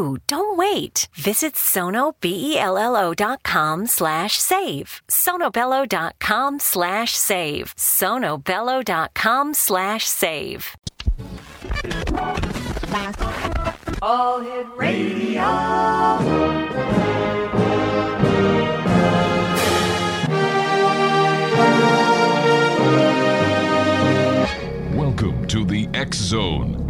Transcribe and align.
Don't 0.00 0.56
wait. 0.56 1.08
Visit 1.14 1.54
sonobello.com 1.54 3.86
slash 3.86 4.38
save. 4.38 5.02
sonobello.com 5.08 6.58
slash 6.58 7.16
save. 7.16 7.74
sonobello.com 7.76 9.54
slash 9.54 10.06
save. 10.06 10.76
All 14.02 14.40
Hit 14.40 14.66
Radio. 14.76 15.42
Welcome 24.94 25.46
to 25.48 25.64
the 25.64 25.88
X 25.92 26.16
Zone, 26.16 26.89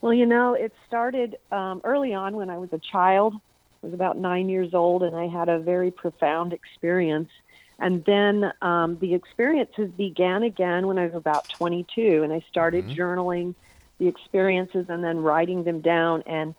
Well, 0.03 0.13
you 0.13 0.25
know, 0.25 0.53
it 0.53 0.73
started 0.85 1.37
um, 1.49 1.79
early 1.85 2.13
on 2.13 2.35
when 2.35 2.49
I 2.49 2.57
was 2.57 2.67
a 2.73 2.79
child. 2.91 3.35
I 3.81 3.87
was 3.87 3.93
about 3.93 4.17
nine 4.17 4.49
years 4.49 4.73
old, 4.73 5.01
and 5.01 5.15
I 5.15 5.27
had 5.27 5.47
a 5.47 5.59
very 5.59 5.91
profound 5.91 6.51
experience. 6.51 7.29
And 7.79 8.03
then 8.03 8.51
um, 8.61 8.97
the 8.99 9.13
experiences 9.13 9.91
began 9.97 10.43
again 10.43 10.87
when 10.87 10.97
I 10.97 11.05
was 11.05 11.15
about 11.15 11.45
22, 11.57 12.23
and 12.23 12.33
I 12.33 12.41
started 12.49 12.89
Mhm. 12.89 12.97
journaling 12.97 13.55
the 13.97 14.09
experiences 14.09 14.87
and 14.89 15.01
then 15.01 15.19
writing 15.19 15.63
them 15.63 15.79
down. 15.79 16.21
And 16.23 16.53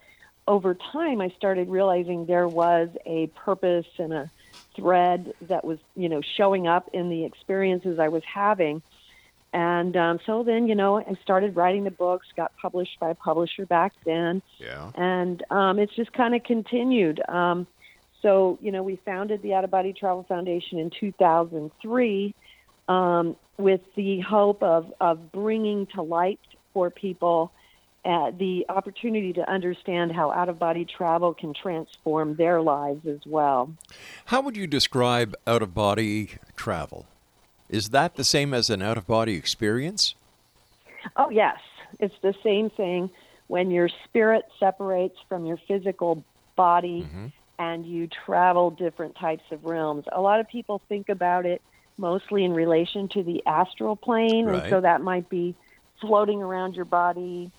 over 0.48 0.74
time, 0.74 1.20
I 1.20 1.28
started 1.36 1.68
realizing 1.68 2.24
there 2.24 2.48
was 2.48 2.88
a 3.04 3.26
purpose 3.44 3.86
and 3.98 4.14
a 4.14 4.30
thread 4.74 5.34
that 5.42 5.66
was, 5.66 5.80
you 5.96 6.08
know, 6.08 6.22
showing 6.38 6.66
up 6.66 6.88
in 6.94 7.10
the 7.10 7.24
experiences 7.26 7.98
I 7.98 8.08
was 8.08 8.22
having. 8.24 8.82
And 9.54 9.96
um, 9.96 10.18
so 10.26 10.42
then, 10.42 10.66
you 10.66 10.74
know, 10.74 10.98
I 10.98 11.16
started 11.22 11.54
writing 11.54 11.84
the 11.84 11.92
books, 11.92 12.26
got 12.36 12.50
published 12.60 12.98
by 12.98 13.10
a 13.10 13.14
publisher 13.14 13.64
back 13.64 13.92
then, 14.04 14.42
Yeah. 14.58 14.90
and 14.96 15.44
um, 15.48 15.78
it's 15.78 15.94
just 15.94 16.12
kind 16.12 16.34
of 16.34 16.42
continued. 16.42 17.22
Um, 17.28 17.68
so, 18.20 18.58
you 18.60 18.72
know, 18.72 18.82
we 18.82 18.96
founded 19.04 19.42
the 19.42 19.54
Out 19.54 19.62
of 19.62 19.70
Body 19.70 19.92
Travel 19.92 20.24
Foundation 20.24 20.80
in 20.80 20.90
2003 20.90 22.34
um, 22.88 23.36
with 23.56 23.80
the 23.94 24.20
hope 24.20 24.60
of, 24.64 24.92
of 25.00 25.30
bringing 25.30 25.86
to 25.94 26.02
light 26.02 26.40
for 26.72 26.90
people 26.90 27.52
uh, 28.04 28.32
the 28.36 28.66
opportunity 28.68 29.32
to 29.34 29.48
understand 29.48 30.10
how 30.10 30.32
out 30.32 30.48
of 30.48 30.58
body 30.58 30.84
travel 30.84 31.32
can 31.32 31.54
transform 31.54 32.34
their 32.34 32.60
lives 32.60 33.06
as 33.06 33.20
well. 33.24 33.72
How 34.26 34.40
would 34.42 34.56
you 34.56 34.66
describe 34.66 35.34
out 35.46 35.62
of 35.62 35.74
body 35.74 36.32
travel? 36.56 37.06
Is 37.74 37.88
that 37.88 38.14
the 38.14 38.22
same 38.22 38.54
as 38.54 38.70
an 38.70 38.82
out 38.82 38.96
of 38.96 39.04
body 39.08 39.34
experience? 39.34 40.14
Oh, 41.16 41.28
yes. 41.30 41.58
It's 41.98 42.14
the 42.22 42.32
same 42.44 42.70
thing 42.70 43.10
when 43.48 43.72
your 43.72 43.88
spirit 44.04 44.44
separates 44.60 45.16
from 45.28 45.44
your 45.44 45.58
physical 45.66 46.22
body 46.54 47.04
and 47.58 47.84
you 47.84 48.06
travel 48.06 48.70
different 48.70 49.16
types 49.16 49.42
of 49.50 49.64
realms. 49.64 50.04
A 50.12 50.20
lot 50.20 50.38
of 50.38 50.48
people 50.48 50.80
think 50.88 51.08
about 51.08 51.46
it 51.46 51.60
mostly 51.98 52.44
in 52.44 52.52
relation 52.52 53.08
to 53.08 53.24
the 53.24 53.42
astral 53.44 53.96
plane, 53.96 54.46
Right. 54.46 54.62
and 54.62 54.70
so 54.70 54.80
that 54.80 55.00
might 55.00 55.28
be 55.28 55.56
floating 56.00 56.42
around 56.42 56.76
your 56.76 56.84
body, 56.84 57.50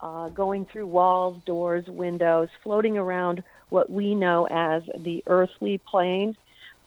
uh, 0.00 0.28
going 0.28 0.64
through 0.66 0.86
walls, 0.86 1.42
doors, 1.44 1.86
windows, 1.88 2.48
floating 2.62 2.96
around 2.96 3.42
what 3.70 3.90
we 3.90 4.14
know 4.14 4.46
as 4.48 4.84
the 4.96 5.24
earthly 5.26 5.78
plane. 5.78 6.36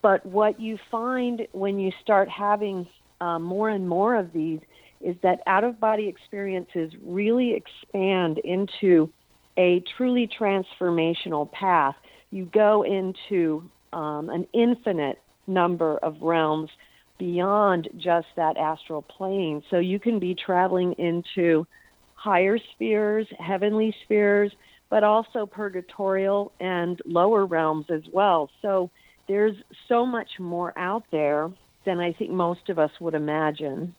But 0.01 0.25
what 0.25 0.60
you 0.60 0.78
find 0.90 1.48
when 1.51 1.80
you 1.80 1.92
start 2.01 2.30
having 2.30 2.88
uh, 3.22 3.40
more 3.40 3.69
and 3.69 3.88
more 3.88 4.16
of 4.16 4.31
these 4.34 4.60
is 5.01 5.16
that 5.24 5.40
out 5.48 5.63
of 5.63 5.80
body 5.80 6.07
experiences 6.07 6.92
really 7.04 7.54
expand 7.54 8.38
into 8.40 9.10
a 9.57 9.84
truly 9.98 10.30
transformational 10.40 11.51
path. 11.51 11.96
You 12.31 12.46
go 12.46 12.84
into 12.84 13.69
um, 13.94 14.30
an 14.30 14.48
infinite 14.54 15.19
number 15.48 15.98
of 15.98 16.22
realms 16.22 16.69
beyond 17.18 17.90
just 17.98 18.28
that 18.38 18.57
astral 18.57 19.02
plane. 19.02 19.62
So 19.69 19.80
you 19.80 20.00
can 20.00 20.19
be 20.19 20.36
traveling 20.36 20.94
into 20.94 21.68
higher 22.16 22.57
spheres, 22.74 23.28
heavenly 23.38 23.94
spheres, 24.06 24.52
but 24.90 25.04
also 25.04 25.45
purgatorial 25.45 26.52
and 26.60 27.00
lower 27.06 27.45
realms 27.45 27.86
as 27.90 28.02
well. 28.12 28.50
So 28.62 28.90
there's 29.30 29.56
so 29.88 30.06
much 30.06 30.31
more 30.40 30.78
out 30.78 31.06
there 31.12 31.50
than 31.86 32.00
I 32.00 32.12
think 32.12 32.31
most 32.31 32.68
of 32.68 32.78
us 32.78 32.92
would 33.00 33.14
imagine. 33.14 33.96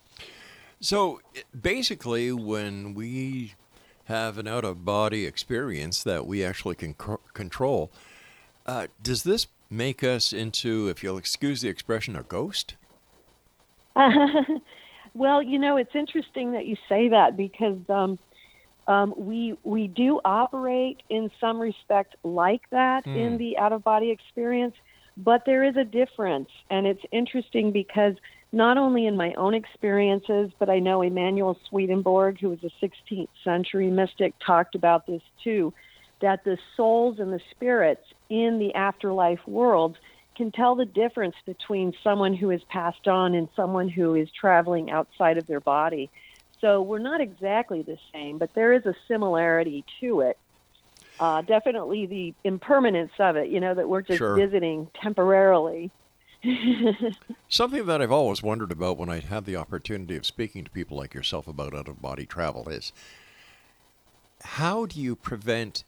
So 0.80 1.20
basically, 1.58 2.32
when 2.32 2.92
we 2.94 3.54
have 4.04 4.36
an 4.38 4.48
out 4.48 4.64
of 4.64 4.84
body 4.84 5.24
experience 5.24 6.02
that 6.02 6.26
we 6.26 6.44
actually 6.44 6.74
can 6.74 6.94
c- 7.00 7.14
control, 7.32 7.92
uh, 8.66 8.88
does 9.02 9.22
this 9.22 9.46
make 9.70 10.02
us 10.02 10.32
into, 10.32 10.88
if 10.88 11.02
you'll 11.02 11.16
excuse 11.16 11.60
the 11.60 11.68
expression, 11.68 12.16
a 12.16 12.24
ghost? 12.24 12.74
well, 15.14 15.42
you 15.42 15.58
know, 15.58 15.76
it's 15.76 15.94
interesting 15.94 16.52
that 16.52 16.66
you 16.66 16.76
say 16.88 17.08
that 17.08 17.36
because 17.36 17.78
um, 17.88 18.18
um, 18.88 19.14
we 19.16 19.56
we 19.62 19.86
do 19.86 20.20
operate 20.24 21.02
in 21.08 21.30
some 21.40 21.60
respect 21.60 22.16
like 22.24 22.62
that 22.70 23.06
in 23.06 23.38
the 23.38 23.58
out 23.58 23.72
of 23.72 23.84
body 23.84 24.10
experience, 24.10 24.74
but 25.22 25.44
there 25.44 25.64
is 25.64 25.76
a 25.76 25.84
difference, 25.84 26.48
and 26.70 26.86
it's 26.86 27.04
interesting 27.12 27.72
because 27.72 28.14
not 28.52 28.78
only 28.78 29.06
in 29.06 29.16
my 29.16 29.34
own 29.34 29.54
experiences, 29.54 30.50
but 30.58 30.70
I 30.70 30.78
know 30.78 31.02
Emanuel 31.02 31.58
Swedenborg, 31.68 32.40
who 32.40 32.48
was 32.48 32.58
a 32.64 32.84
16th 32.84 33.28
century 33.44 33.90
mystic, 33.90 34.34
talked 34.44 34.74
about 34.74 35.06
this 35.06 35.22
too, 35.44 35.72
that 36.20 36.44
the 36.44 36.58
souls 36.76 37.18
and 37.18 37.32
the 37.32 37.40
spirits 37.50 38.04
in 38.28 38.58
the 38.58 38.74
afterlife 38.74 39.46
worlds 39.46 39.96
can 40.36 40.50
tell 40.50 40.74
the 40.74 40.86
difference 40.86 41.36
between 41.44 41.92
someone 42.02 42.34
who 42.34 42.50
is 42.50 42.62
passed 42.70 43.06
on 43.06 43.34
and 43.34 43.48
someone 43.54 43.88
who 43.88 44.14
is 44.14 44.28
traveling 44.32 44.90
outside 44.90 45.36
of 45.36 45.46
their 45.46 45.60
body. 45.60 46.10
So 46.60 46.82
we're 46.82 46.98
not 46.98 47.20
exactly 47.20 47.82
the 47.82 47.98
same, 48.12 48.38
but 48.38 48.54
there 48.54 48.72
is 48.72 48.86
a 48.86 48.94
similarity 49.06 49.84
to 50.00 50.20
it. 50.20 50.38
Uh, 51.20 51.42
definitely 51.42 52.06
the 52.06 52.34
impermanence 52.44 53.12
of 53.18 53.36
it, 53.36 53.50
you 53.50 53.60
know, 53.60 53.74
that 53.74 53.86
we're 53.86 54.00
just 54.00 54.18
Sure. 54.18 54.36
visiting 54.36 54.88
temporarily. 55.02 55.90
Something 57.50 57.84
that 57.84 58.00
I've 58.00 58.10
always 58.10 58.42
wondered 58.42 58.72
about 58.72 58.96
when 58.96 59.10
I 59.10 59.20
have 59.20 59.44
the 59.44 59.56
opportunity 59.56 60.16
of 60.16 60.24
speaking 60.24 60.64
to 60.64 60.70
people 60.70 60.96
like 60.96 61.12
yourself 61.12 61.46
about 61.46 61.74
out 61.74 61.88
of 61.88 62.00
body 62.00 62.24
travel 62.24 62.68
is 62.70 62.92
how 64.42 64.86
do 64.86 64.98
you 64.98 65.14
prevent 65.14 65.84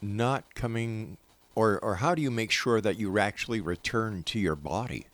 not 0.00 0.54
coming 0.54 1.18
or, 1.54 1.78
or 1.82 1.96
how 1.96 2.14
do 2.14 2.22
you 2.22 2.30
make 2.30 2.50
sure 2.50 2.80
that 2.80 2.98
you 2.98 3.18
actually 3.18 3.60
return 3.60 4.22
to 4.24 4.38
your 4.38 4.56
body? 4.56 5.06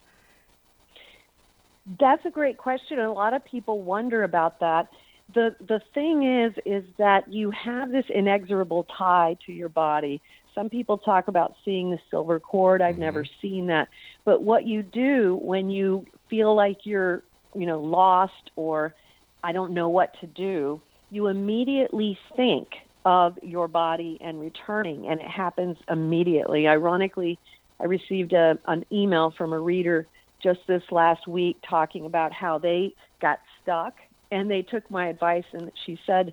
That's 1.98 2.24
a 2.24 2.30
great 2.30 2.56
question, 2.58 2.98
and 2.98 3.08
a 3.08 3.12
lot 3.12 3.34
of 3.34 3.44
people 3.44 3.82
wonder 3.82 4.22
about 4.22 4.60
that. 4.60 4.88
The 5.34 5.56
The 5.66 5.80
thing 5.94 6.22
is, 6.24 6.52
is 6.64 6.84
that 6.98 7.32
you 7.32 7.50
have 7.50 7.90
this 7.90 8.04
inexorable 8.08 8.86
tie 8.96 9.36
to 9.46 9.52
your 9.52 9.68
body. 9.68 10.20
Some 10.54 10.68
people 10.68 10.98
talk 10.98 11.28
about 11.28 11.54
seeing 11.64 11.90
the 11.90 11.98
silver 12.10 12.40
cord. 12.40 12.82
I've 12.82 12.98
never 12.98 13.22
mm-hmm. 13.22 13.40
seen 13.46 13.66
that, 13.68 13.88
but 14.24 14.42
what 14.42 14.66
you 14.66 14.82
do 14.82 15.38
when 15.42 15.70
you 15.70 16.06
feel 16.28 16.54
like 16.54 16.78
you're, 16.84 17.22
you 17.54 17.66
know, 17.66 17.80
lost 17.80 18.50
or 18.56 18.94
I 19.42 19.52
don't 19.52 19.72
know 19.72 19.88
what 19.88 20.18
to 20.20 20.26
do, 20.26 20.80
you 21.10 21.28
immediately 21.28 22.18
think 22.36 22.68
of 23.04 23.38
your 23.42 23.68
body 23.68 24.18
and 24.20 24.40
returning, 24.40 25.06
and 25.08 25.20
it 25.20 25.26
happens 25.26 25.76
immediately. 25.88 26.68
Ironically, 26.68 27.38
I 27.80 27.84
received 27.84 28.32
a, 28.32 28.58
an 28.66 28.84
email 28.92 29.32
from 29.36 29.52
a 29.52 29.58
reader 29.58 30.06
just 30.42 30.60
this 30.66 30.82
last 30.90 31.26
week 31.26 31.56
talking 31.68 32.06
about 32.06 32.32
how 32.32 32.58
they 32.58 32.94
got 33.20 33.40
stuck, 33.62 33.94
and 34.30 34.50
they 34.50 34.62
took 34.62 34.90
my 34.90 35.08
advice, 35.08 35.44
and 35.52 35.70
she 35.86 35.98
said, 36.06 36.32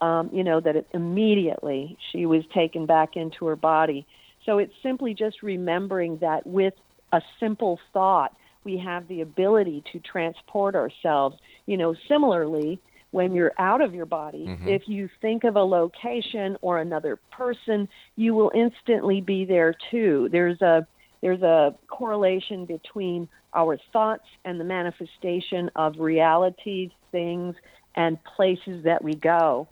um, 0.00 0.30
you 0.32 0.44
know, 0.44 0.60
that 0.60 0.76
it, 0.76 0.86
immediately 0.92 1.96
she 2.12 2.26
was 2.26 2.44
taken 2.54 2.86
back 2.86 3.16
into 3.16 3.46
her 3.46 3.56
body. 3.56 4.06
So 4.46 4.58
it's 4.58 4.72
simply 4.82 5.14
just 5.14 5.42
remembering 5.42 6.18
that 6.18 6.46
with 6.46 6.74
a 7.12 7.20
simple 7.40 7.80
thought, 7.92 8.34
we 8.64 8.78
have 8.78 9.08
the 9.08 9.22
ability 9.22 9.82
to 9.92 9.98
transport 10.00 10.74
ourselves. 10.74 11.36
You 11.66 11.76
know, 11.76 11.94
similarly, 12.08 12.80
when 13.10 13.34
you're 13.34 13.52
out 13.58 13.80
of 13.80 13.94
your 13.94 14.06
body, 14.06 14.44
if 14.68 14.82
you 14.86 15.08
think 15.22 15.44
of 15.44 15.56
a 15.56 15.62
location 15.62 16.56
or 16.60 16.78
another 16.78 17.18
person, 17.32 17.88
you 18.16 18.34
will 18.34 18.52
instantly 18.54 19.20
be 19.20 19.44
there 19.46 19.74
too. 19.90 20.28
There's 20.30 20.60
a 20.60 20.86
there's 21.22 21.42
a 21.42 21.74
correlation 21.88 22.64
between 22.64 23.28
our 23.54 23.78
thoughts 23.92 24.26
and 24.44 24.60
the 24.60 24.64
manifestation 24.64 25.70
of 25.74 25.98
realities, 25.98 26.90
things, 27.10 27.54
and 27.94 28.18
places 28.36 28.84
that 28.84 29.02
we 29.02 29.14
go. 29.14 29.68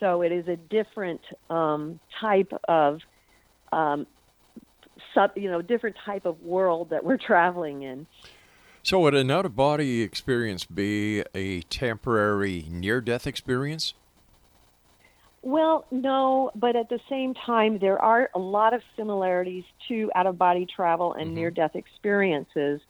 So 0.00 0.22
it 0.22 0.32
is 0.32 0.48
a 0.48 0.56
different 0.56 1.20
um, 1.50 2.00
type 2.20 2.52
of 2.68 3.00
um, 3.72 4.06
sub, 5.14 5.32
you 5.36 5.50
know, 5.50 5.62
different 5.62 5.96
type 6.04 6.26
of 6.26 6.42
world 6.42 6.90
that 6.90 7.04
we're 7.04 7.16
traveling 7.16 7.82
in. 7.82 8.06
So, 8.82 9.00
would 9.00 9.14
an 9.14 9.30
out 9.30 9.46
of 9.46 9.56
body 9.56 10.02
experience 10.02 10.66
be 10.66 11.24
a 11.34 11.62
temporary 11.62 12.66
near 12.68 13.00
death 13.00 13.26
experience? 13.26 13.94
Well, 15.40 15.86
no, 15.90 16.50
but 16.54 16.76
at 16.76 16.88
the 16.88 17.00
same 17.08 17.34
time, 17.34 17.78
there 17.78 18.00
are 18.00 18.30
a 18.34 18.38
lot 18.38 18.72
of 18.72 18.82
similarities 18.96 19.64
to 19.88 20.10
out 20.14 20.26
of 20.26 20.38
body 20.38 20.66
travel 20.66 21.12
and 21.14 21.34
near 21.34 21.50
death 21.50 21.76
experiences. 21.76 22.80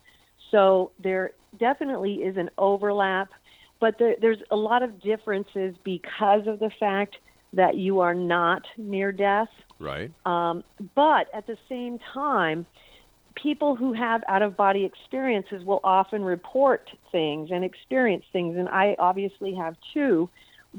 So 0.51 0.93
there 1.03 1.33
definitely 1.59 2.15
is 2.23 2.37
an 2.37 2.51
overlap, 2.57 3.29
but 3.85 3.99
there, 3.99 4.17
there's 4.19 4.39
a 4.51 4.57
lot 4.57 4.83
of 4.83 4.99
differences 5.03 5.75
because 5.85 6.47
of 6.47 6.59
the 6.59 6.71
fact 6.81 7.17
that 7.53 7.77
you 7.77 8.01
are 8.01 8.15
not 8.15 8.63
near 8.79 9.13
death. 9.13 9.51
Right. 9.79 10.11
Um, 10.25 10.65
but 10.95 11.27
at 11.35 11.47
the 11.47 11.59
same 11.69 11.99
time, 12.15 12.65
people 13.35 13.77
who 13.77 13.93
have 13.93 14.25
out 14.27 14.41
of 14.41 14.57
body 14.57 14.87
experiences 14.87 15.67
will 15.67 15.83
often 15.85 16.25
report 16.25 16.89
things 17.13 17.51
and 17.53 17.63
experience 17.63 18.25
things, 18.33 18.57
and 18.57 18.71
I 18.71 18.97
obviously 18.99 19.55
have 19.55 19.77
two 19.93 20.31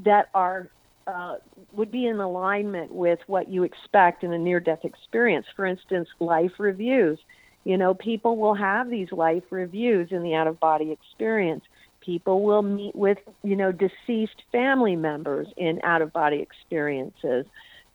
that 0.04 0.28
are 0.34 0.68
uh, 1.06 1.36
would 1.74 1.92
be 1.92 2.08
in 2.08 2.18
alignment 2.18 2.90
with 2.90 3.20
what 3.28 3.48
you 3.48 3.62
expect 3.62 4.24
in 4.24 4.32
a 4.32 4.38
near 4.38 4.58
death 4.58 4.84
experience. 4.84 5.46
For 5.54 5.64
instance, 5.64 6.08
life 6.18 6.58
reviews. 6.58 7.20
You 7.62 7.76
know, 7.76 7.94
people 7.94 8.36
will 8.36 8.54
have 8.54 8.90
these 8.90 9.12
life 9.12 9.44
reviews 9.50 10.08
in 10.10 10.24
the 10.24 10.34
out 10.34 10.48
of 10.48 10.58
body 10.58 10.90
experience. 10.90 11.62
People 12.06 12.42
will 12.42 12.62
meet 12.62 12.94
with, 12.94 13.18
you 13.42 13.56
know, 13.56 13.72
deceased 13.72 14.42
family 14.52 14.94
members 14.94 15.48
in 15.56 15.80
out 15.82 16.00
of 16.00 16.12
body 16.12 16.38
experiences. 16.38 17.44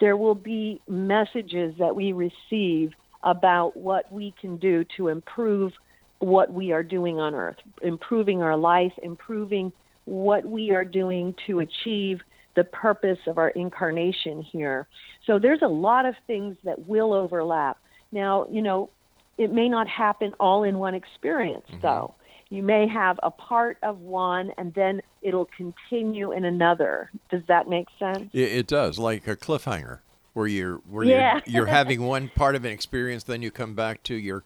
There 0.01 0.18
will 0.18 0.36
be 0.36 0.82
messages 0.88 1.74
that 1.80 1.96
we 1.96 2.12
receive 2.12 2.91
about 3.24 3.77
what 3.77 4.12
we 4.12 4.34
can 4.41 4.58
do 4.58 4.84
to 4.98 5.08
improve 5.08 5.72
what 6.20 6.51
we 6.51 6.74
are 6.74 6.84
doing 6.84 7.20
on 7.20 7.34
earth, 7.34 7.56
improving 7.82 8.41
our 8.41 8.58
life, 8.58 8.91
improving 9.01 9.72
what 10.06 10.46
we 10.46 10.72
are 10.72 10.86
doing 10.86 11.34
to 11.48 11.60
achieve 11.60 12.20
the 12.56 12.65
purpose 12.65 13.20
of 13.27 13.38
our 13.38 13.50
incarnation 13.50 14.41
here. 14.41 14.88
So 15.25 15.39
there's 15.39 15.62
a 15.62 15.68
lot 15.68 16.06
of 16.06 16.15
things 16.27 16.58
that 16.65 16.88
will 16.88 17.13
overlap. 17.13 17.77
Now, 18.12 18.46
you 18.51 18.62
know, 18.62 18.89
it 19.38 19.51
may 19.51 19.70
not 19.70 19.88
happen 19.88 20.34
all 20.39 20.63
in 20.63 20.77
one 20.77 20.96
experience, 20.96 21.65
mm-hmm. 21.70 21.82
though. 21.82 22.13
You 22.51 22.62
may 22.62 22.86
have 22.86 23.17
a 23.24 23.31
part 23.31 23.77
of 23.81 24.01
one 24.01 24.51
and 24.58 24.74
then 24.74 25.01
it'll 25.22 25.50
continue 25.58 26.34
in 26.34 26.43
another. 26.43 27.10
Does 27.31 27.41
that 27.48 27.67
make 27.67 27.88
sense? 27.98 28.29
It, 28.34 28.51
it 28.51 28.67
does, 28.67 29.00
like 29.00 29.25
a 29.25 29.38
cliffhanger, 29.38 30.00
where 30.34 30.48
you're 30.48 30.75
where 30.89 31.05
Yeah. 31.05 31.39
you're, 31.46 31.63
you're 31.63 31.65
having 31.77 32.03
one 32.03 32.29
part 32.36 32.55
of 32.55 32.65
an 32.65 32.72
experience, 32.72 33.24
then 33.24 33.41
you 33.41 33.51
come 33.51 33.74
back 33.74 34.03
to 34.03 34.15
your 34.15 34.43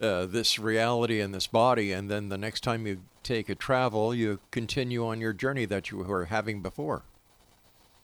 uh, 0.00 0.26
this 0.26 0.58
reality 0.58 1.20
and 1.20 1.32
this 1.34 1.46
body, 1.46 1.92
and 1.92 2.10
then 2.10 2.28
the 2.30 2.38
next 2.38 2.62
time 2.62 2.86
you 2.86 3.02
take 3.22 3.48
a 3.48 3.54
travel, 3.54 4.14
you 4.14 4.40
continue 4.50 5.06
on 5.06 5.20
your 5.20 5.32
journey 5.32 5.66
that 5.66 5.90
you 5.90 5.98
were 5.98 6.24
having 6.24 6.62
before. 6.62 7.02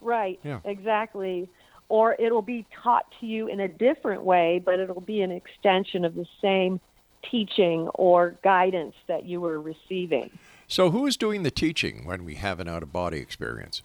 Right. 0.00 0.38
Yeah. 0.44 0.60
Exactly. 0.64 1.48
Or 1.88 2.14
it'll 2.18 2.42
be 2.42 2.64
taught 2.82 3.06
to 3.20 3.26
you 3.26 3.48
in 3.48 3.58
a 3.60 3.68
different 3.68 4.22
way, 4.22 4.62
but 4.64 4.78
it'll 4.78 5.00
be 5.00 5.22
an 5.22 5.32
extension 5.32 6.04
of 6.04 6.14
the 6.14 6.26
same 6.40 6.80
teaching 7.30 7.88
or 7.94 8.36
guidance 8.42 8.94
that 9.08 9.24
you 9.24 9.40
were 9.40 9.60
receiving. 9.60 10.30
So, 10.66 10.90
who 10.90 11.06
is 11.06 11.16
doing 11.16 11.42
the 11.42 11.50
teaching 11.50 12.04
when 12.04 12.24
we 12.24 12.36
have 12.36 12.60
an 12.60 12.68
out 12.68 12.82
of 12.82 12.92
body 12.92 13.18
experience? 13.18 13.82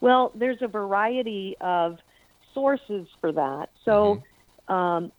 Well, 0.00 0.32
there's 0.34 0.60
a 0.60 0.68
variety 0.68 1.56
of 1.60 1.98
sources 2.54 3.06
for 3.20 3.32
that. 3.32 3.70
So, 3.84 4.22
um, 4.68 5.12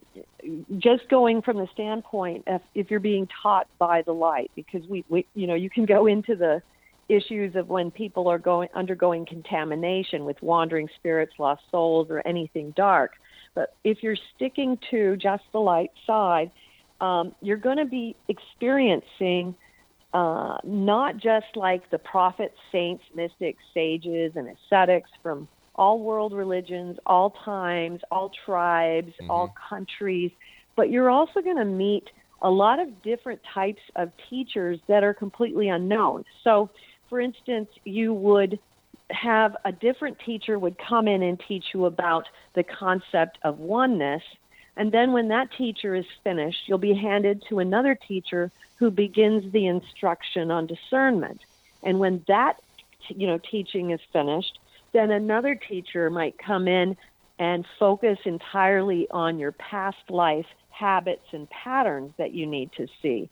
just 0.78 1.10
going 1.10 1.42
from 1.42 1.58
the 1.58 1.68
standpoint 1.74 2.44
if, 2.48 2.62
if 2.76 2.92
you're 2.92 3.00
being 3.00 3.28
taught 3.42 3.68
by 3.80 4.04
the 4.04 4.14
light, 4.14 4.52
because 4.56 4.86
we, 4.88 5.04
we, 5.10 5.26
you 5.34 5.48
know, 5.48 5.56
you 5.56 5.70
can 5.70 5.86
go 5.86 6.06
into 6.06 6.36
the 6.36 6.62
issues 7.10 7.56
of 7.56 7.70
when 7.70 7.92
people 7.92 8.28
are 8.28 8.40
going 8.40 8.70
undergoing 8.74 9.26
contamination 9.26 10.26
with 10.26 10.42
wandering 10.42 10.90
spirits, 10.96 11.34
lost 11.38 11.62
souls, 11.72 12.08
or 12.10 12.26
anything 12.26 12.72
dark. 12.76 13.14
But 13.56 13.76
if 13.84 14.02
you're 14.02 14.18
sticking 14.36 14.78
to 14.92 15.16
just 15.18 15.44
the 15.52 15.60
light 15.60 15.92
side, 16.08 16.52
um, 17.02 17.36
you're 17.42 17.58
going 17.58 17.78
to 17.78 17.86
be 17.86 18.16
experiencing 18.28 19.56
uh, 20.14 20.58
not 20.64 21.18
just 21.18 21.48
like 21.56 21.90
the 21.90 21.98
prophets, 21.98 22.56
saints, 22.72 23.04
mystics, 23.16 23.62
sages, 23.74 24.34
and 24.36 24.48
ascetics 24.48 25.10
from 25.22 25.48
all 25.76 26.00
world 26.00 26.34
religions, 26.34 26.98
all 27.06 27.32
times, 27.44 28.00
all 28.12 28.32
tribes, 28.46 29.12
all 29.28 29.54
countries, 29.70 30.32
but 30.76 30.92
you're 30.92 31.10
also 31.10 31.42
going 31.42 31.58
to 31.58 31.66
meet 31.66 32.10
a 32.44 32.50
lot 32.50 32.80
of 32.80 33.02
different 33.02 33.42
types 33.54 33.82
of 33.96 34.12
teachers 34.30 34.80
that 34.88 35.04
are 35.04 35.14
completely 35.14 35.70
unknown. 35.70 36.26
So, 36.44 36.70
for 37.10 37.20
instance, 37.20 37.70
you 37.86 38.14
would 38.14 38.60
have 39.14 39.56
a 39.66 39.72
different 39.72 40.18
teacher 40.26 40.58
would 40.58 40.78
come 40.78 41.08
in 41.08 41.22
and 41.24 41.42
teach 41.48 41.66
you 41.74 41.86
about 41.86 42.28
the 42.56 42.64
concept 42.64 43.38
of 43.44 43.60
oneness. 43.60 44.24
And 44.76 44.92
then 44.92 45.14
when 45.14 45.28
that 45.28 45.50
teacher 45.58 45.96
is 45.96 46.06
finished 46.24 46.64
you'll 46.68 46.78
be 46.78 46.96
handed 46.96 47.44
to 47.50 47.60
another 47.60 47.96
teacher 47.96 48.52
who 48.76 48.92
begins 48.92 49.52
the 49.54 49.68
instruction 49.68 50.52
on 50.52 50.68
discernment. 50.68 51.42
And 51.84 52.00
when 52.00 52.24
that 52.28 52.58
you 53.10 53.28
know 53.28 53.38
teaching 53.38 53.92
is 53.92 54.00
finished 54.12 54.60
then 54.94 55.12
another 55.12 55.56
teacher 55.56 56.10
might 56.10 56.38
come 56.38 56.68
in 56.68 56.96
and 57.40 57.66
focus 57.80 58.20
entirely 58.26 59.08
on 59.10 59.40
your 59.40 59.52
past 59.54 60.10
life 60.10 60.46
habits 60.70 61.26
and 61.32 61.50
patterns 61.50 62.14
that 62.18 62.34
you 62.34 62.46
need 62.46 62.72
to 62.78 62.88
see 63.02 63.30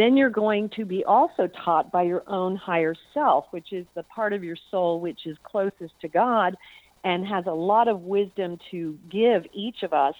then 0.00 0.16
you're 0.16 0.30
going 0.30 0.70
to 0.70 0.84
be 0.84 1.04
also 1.04 1.46
taught 1.64 1.92
by 1.92 2.02
your 2.02 2.22
own 2.26 2.56
higher 2.56 2.94
self, 3.12 3.44
which 3.50 3.72
is 3.72 3.84
the 3.94 4.02
part 4.04 4.32
of 4.32 4.42
your 4.42 4.56
soul 4.70 5.00
which 5.00 5.26
is 5.26 5.36
closest 5.42 5.92
to 6.00 6.08
God 6.08 6.56
and 7.04 7.26
has 7.26 7.44
a 7.46 7.52
lot 7.52 7.86
of 7.86 8.02
wisdom 8.02 8.58
to 8.70 8.98
give 9.10 9.44
each 9.52 9.82
of 9.82 9.92
us 9.92 10.14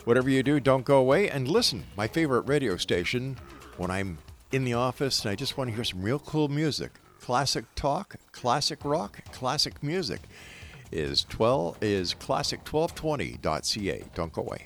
Whatever 0.03 0.29
you 0.29 0.43
do, 0.43 0.60
don't 0.60 0.84
go 0.84 0.98
away 0.98 1.29
and 1.29 1.48
listen. 1.48 1.86
My 1.96 2.05
favorite 2.05 2.50
radio 2.50 2.75
station 2.75 3.38
when 3.77 3.89
I'm 3.89 4.17
in 4.51 4.65
the 4.65 4.74
office 4.74 5.24
and 5.24 5.31
I 5.31 5.36
just 5.36 5.58
want 5.58 5.69
to 5.69 5.74
hear 5.74 5.86
some 5.86 6.01
real 6.01 6.19
cool 6.19 6.50
music. 6.50 6.91
Classic 7.22 7.63
talk, 7.75 8.17
classic 8.34 8.79
rock, 8.84 9.24
classic 9.31 9.81
music 9.81 10.19
is 10.91 11.24
12 11.29 11.77
is 11.79 12.13
classic1220.ca. 12.13 14.03
Don't 14.15 14.34
go 14.34 14.41
away. 14.41 14.65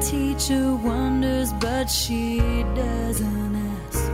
Teacher 0.00 0.74
wonders, 0.76 1.52
but 1.60 1.90
she 1.90 2.38
doesn't 2.74 3.54
ask. 3.54 4.10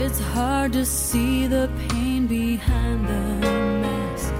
It's 0.00 0.20
hard 0.20 0.74
to 0.74 0.84
see 0.84 1.46
the 1.46 1.70
pain 1.88 2.26
behind 2.26 3.08
the 3.08 3.48
mask. 3.80 4.34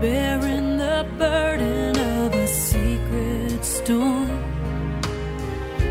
Bearing 0.00 0.78
the 0.78 1.06
burden 1.16 1.96
of 1.96 2.34
a 2.34 2.46
secret 2.48 3.64
storm. 3.64 4.42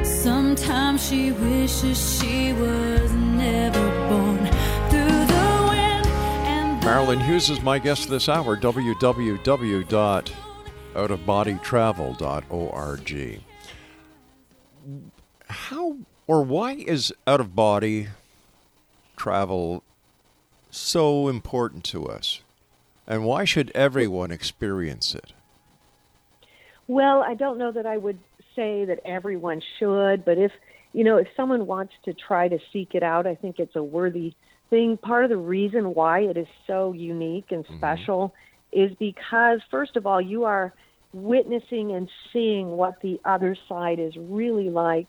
Sometimes 0.04 1.08
she 1.08 1.32
wishes 1.32 2.20
she 2.20 2.52
was 2.54 3.12
never 3.14 4.10
born. 4.10 4.50
Marilynn 6.82 7.22
Hughes 7.24 7.50
is 7.50 7.62
my 7.62 7.80
guest 7.80 8.10
this 8.10 8.28
hour. 8.28 8.58
www.outofbodytravel.org. 10.94 13.42
How 15.48 15.98
or 16.28 16.44
why 16.44 16.74
is 16.74 17.14
out 17.28 17.40
of 17.40 17.56
body 17.56 18.08
travel 19.18 19.84
so 20.70 21.28
important 21.28 21.84
to 21.86 22.08
us? 22.08 22.42
And 23.06 23.26
why 23.26 23.46
should 23.46 23.72
everyone 23.76 24.32
experience 24.32 25.16
it? 25.16 25.34
Well, 26.88 27.22
I 27.22 27.34
don't 27.34 27.58
know 27.58 27.72
that 27.72 27.86
I 27.86 27.98
would 27.98 28.20
say 28.56 28.86
that 28.86 29.00
everyone 29.06 29.62
should, 29.80 30.24
but 30.24 30.38
if 30.38 30.52
you 30.94 31.04
know, 31.04 31.18
if 31.18 31.28
someone 31.38 31.68
wants 31.68 31.94
to 32.04 32.14
try 32.14 32.50
to 32.50 32.60
seek 32.74 32.96
it 32.96 33.04
out, 33.04 33.26
I 33.26 33.36
think 33.36 33.60
it's 33.60 33.76
a 33.76 33.84
worthy 33.84 34.34
thing. 34.70 34.98
Part 34.98 35.24
of 35.24 35.30
the 35.30 35.38
reason 35.38 35.94
why 35.94 36.20
it 36.20 36.38
is 36.38 36.48
so 36.68 36.94
unique 36.94 37.52
and 37.52 37.66
mm-hmm. 37.66 37.78
special 37.78 38.34
is 38.72 38.92
because 39.00 39.60
first 39.70 39.96
of 39.96 40.06
all, 40.06 40.22
you 40.22 40.44
are 40.44 40.74
witnessing 41.14 41.92
and 41.92 42.10
seeing 42.32 42.70
what 42.70 43.02
the 43.02 43.20
other 43.26 43.56
side 43.68 44.00
is 44.00 44.14
really 44.18 44.70
like 44.70 45.08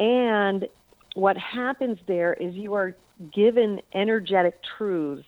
and 0.00 0.66
what 1.14 1.36
happens 1.36 1.98
there 2.06 2.34
is 2.34 2.54
you 2.54 2.74
are 2.74 2.94
given 3.32 3.80
energetic 3.94 4.58
truths, 4.76 5.26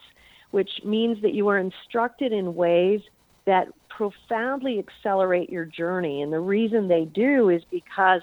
which 0.50 0.70
means 0.84 1.22
that 1.22 1.34
you 1.34 1.48
are 1.48 1.58
instructed 1.58 2.32
in 2.32 2.54
ways 2.54 3.00
that 3.46 3.68
profoundly 3.88 4.78
accelerate 4.78 5.48
your 5.48 5.64
journey. 5.64 6.20
And 6.20 6.32
the 6.32 6.40
reason 6.40 6.88
they 6.88 7.06
do 7.06 7.48
is 7.48 7.62
because 7.70 8.20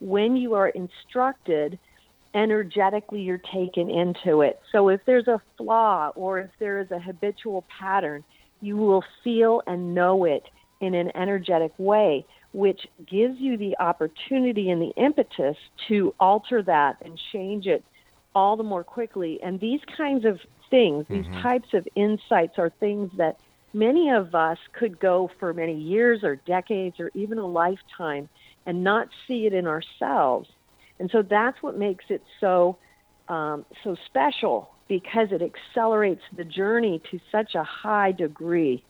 when 0.00 0.36
you 0.36 0.54
are 0.54 0.68
instructed, 0.68 1.78
energetically 2.34 3.22
you're 3.22 3.38
taken 3.38 3.88
into 3.90 4.42
it. 4.42 4.60
So 4.70 4.90
if 4.90 5.00
there's 5.06 5.26
a 5.26 5.40
flaw 5.56 6.12
or 6.14 6.38
if 6.40 6.50
there 6.58 6.80
is 6.80 6.90
a 6.90 6.98
habitual 6.98 7.64
pattern, 7.78 8.22
you 8.60 8.76
will 8.76 9.04
feel 9.22 9.62
and 9.66 9.94
know 9.94 10.24
it 10.24 10.44
in 10.80 10.94
an 10.94 11.14
energetic 11.14 11.72
way, 11.78 12.24
which 12.52 12.86
gives 13.06 13.38
you 13.38 13.56
the 13.56 13.76
opportunity 13.78 14.70
and 14.70 14.80
the 14.80 14.92
impetus 14.96 15.56
to 15.88 16.14
alter 16.18 16.62
that 16.62 16.96
and 17.04 17.18
change 17.32 17.66
it 17.66 17.84
all 18.34 18.56
the 18.56 18.62
more 18.62 18.84
quickly. 18.84 19.40
And 19.42 19.60
these 19.60 19.80
kinds 19.96 20.24
of 20.24 20.40
things, 20.70 21.06
these 21.08 21.26
types 21.42 21.74
of 21.74 21.86
insights 21.94 22.58
are 22.58 22.70
things 22.70 23.10
that 23.16 23.38
many 23.72 24.10
of 24.10 24.34
us 24.34 24.58
could 24.72 24.98
go 24.98 25.30
for 25.38 25.52
many 25.52 25.78
years 25.78 26.22
or 26.22 26.36
decades 26.36 26.98
or 27.00 27.10
even 27.14 27.38
a 27.38 27.46
lifetime 27.46 28.28
and 28.66 28.84
not 28.84 29.08
see 29.26 29.46
it 29.46 29.52
in 29.52 29.66
ourselves. 29.66 30.48
And 30.98 31.10
so 31.10 31.22
that's 31.22 31.62
what 31.62 31.76
makes 31.76 32.04
it 32.08 32.22
so 32.40 32.78
um, 33.28 33.64
so 33.84 33.96
special 34.06 34.70
because 34.90 35.28
it 35.30 35.40
accelerates 35.40 36.22
the 36.36 36.42
journey 36.42 37.00
to 37.12 37.20
such 37.30 37.54
a 37.54 37.62
high 37.62 38.10
degree. 38.10 38.82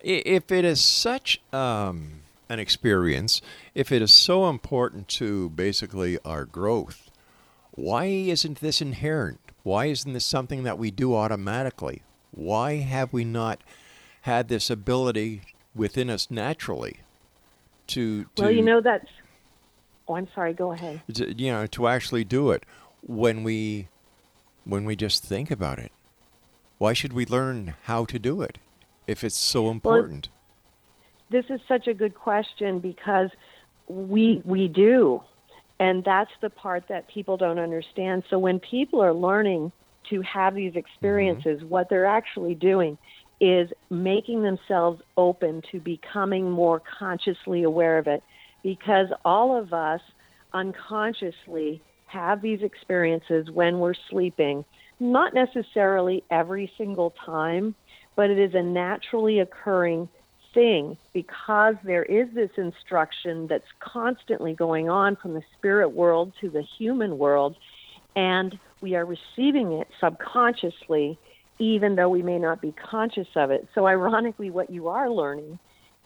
If 0.00 0.52
it 0.52 0.66
is 0.66 0.82
such 0.82 1.40
um, 1.50 2.20
an 2.50 2.58
experience, 2.58 3.40
if 3.74 3.90
it 3.90 4.02
is 4.02 4.12
so 4.12 4.50
important 4.50 5.08
to 5.08 5.48
basically 5.48 6.18
our 6.26 6.44
growth, 6.44 7.10
why 7.70 8.04
isn't 8.04 8.60
this 8.60 8.82
inherent? 8.82 9.40
Why 9.62 9.86
isn't 9.86 10.12
this 10.12 10.26
something 10.26 10.62
that 10.64 10.78
we 10.78 10.90
do 10.90 11.16
automatically? 11.16 12.02
Why 12.30 12.76
have 12.76 13.10
we 13.10 13.24
not 13.24 13.62
had 14.22 14.48
this 14.48 14.68
ability 14.68 15.40
within 15.74 16.10
us 16.10 16.30
naturally 16.30 16.98
to, 17.86 18.24
to 18.36 18.42
Well, 18.42 18.50
you 18.50 18.62
know 18.62 18.82
that's 18.82 19.08
Oh, 20.06 20.16
I'm 20.16 20.28
sorry, 20.34 20.52
go 20.52 20.72
ahead. 20.72 21.00
to, 21.14 21.32
you 21.34 21.50
know 21.50 21.66
to 21.66 21.88
actually 21.88 22.24
do 22.24 22.50
it 22.50 22.64
when 23.02 23.42
we 23.42 23.88
when 24.68 24.84
we 24.84 24.94
just 24.94 25.24
think 25.24 25.50
about 25.50 25.78
it? 25.78 25.90
Why 26.76 26.92
should 26.92 27.12
we 27.12 27.26
learn 27.26 27.74
how 27.84 28.04
to 28.04 28.18
do 28.18 28.42
it 28.42 28.58
if 29.06 29.24
it's 29.24 29.36
so 29.36 29.70
important? 29.70 30.28
This 31.30 31.46
is 31.48 31.60
such 31.66 31.88
a 31.88 31.94
good 31.94 32.14
question 32.14 32.78
because 32.78 33.30
we 33.88 34.42
we 34.44 34.68
do. 34.68 35.22
And 35.80 36.04
that's 36.04 36.30
the 36.40 36.50
part 36.50 36.84
that 36.88 37.08
people 37.08 37.36
don't 37.36 37.58
understand. 37.58 38.24
So 38.30 38.38
when 38.38 38.60
people 38.60 39.00
are 39.02 39.14
learning 39.14 39.72
to 40.10 40.20
have 40.22 40.54
these 40.54 40.70
mm-hmm. 40.70 40.78
experiences, 40.78 41.62
what 41.64 41.88
they're 41.88 42.06
actually 42.06 42.54
doing 42.54 42.98
is 43.40 43.70
making 43.88 44.42
themselves 44.42 45.00
open 45.16 45.62
to 45.70 45.78
becoming 45.80 46.50
more 46.50 46.82
consciously 46.98 47.62
aware 47.62 47.98
of 47.98 48.08
it 48.08 48.22
because 48.62 49.06
all 49.24 49.56
of 49.56 49.72
us 49.72 50.00
unconsciously 50.52 51.80
have 52.08 52.42
these 52.42 52.62
experiences 52.62 53.50
when 53.50 53.78
we're 53.78 53.94
sleeping, 54.10 54.64
not 54.98 55.34
necessarily 55.34 56.24
every 56.30 56.70
single 56.76 57.14
time, 57.24 57.74
but 58.16 58.30
it 58.30 58.38
is 58.38 58.54
a 58.54 58.62
naturally 58.62 59.38
occurring 59.40 60.08
thing 60.54 60.96
because 61.12 61.74
there 61.84 62.02
is 62.04 62.26
this 62.34 62.50
instruction 62.56 63.46
that's 63.46 63.68
constantly 63.80 64.54
going 64.54 64.88
on 64.88 65.16
from 65.16 65.34
the 65.34 65.42
spirit 65.56 65.90
world 65.90 66.32
to 66.40 66.50
the 66.50 66.62
human 66.78 67.18
world, 67.18 67.56
and 68.16 68.58
we 68.80 68.96
are 68.96 69.04
receiving 69.04 69.72
it 69.72 69.88
subconsciously, 70.00 71.18
even 71.58 71.94
though 71.94 72.08
we 72.08 72.22
may 72.22 72.38
not 72.38 72.60
be 72.60 72.72
conscious 72.90 73.28
of 73.36 73.50
it. 73.50 73.68
So, 73.74 73.86
ironically, 73.86 74.50
what 74.50 74.70
you 74.70 74.88
are 74.88 75.10
learning 75.10 75.58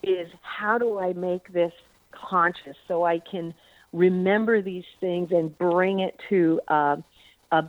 is 0.03 0.29
how 0.43 0.79
do 0.79 0.99
I 0.99 1.12
make 1.12 1.53
this 1.53 1.73
conscious 2.11 2.77
so 2.88 3.05
I 3.05 3.21
can 3.21 3.55
remember 3.92 4.62
these 4.62 4.85
things 5.00 5.31
and 5.31 5.57
bring 5.59 6.00
it 6.00 6.18
to 6.28 6.61
uh, 6.68 6.96
a 7.50 7.62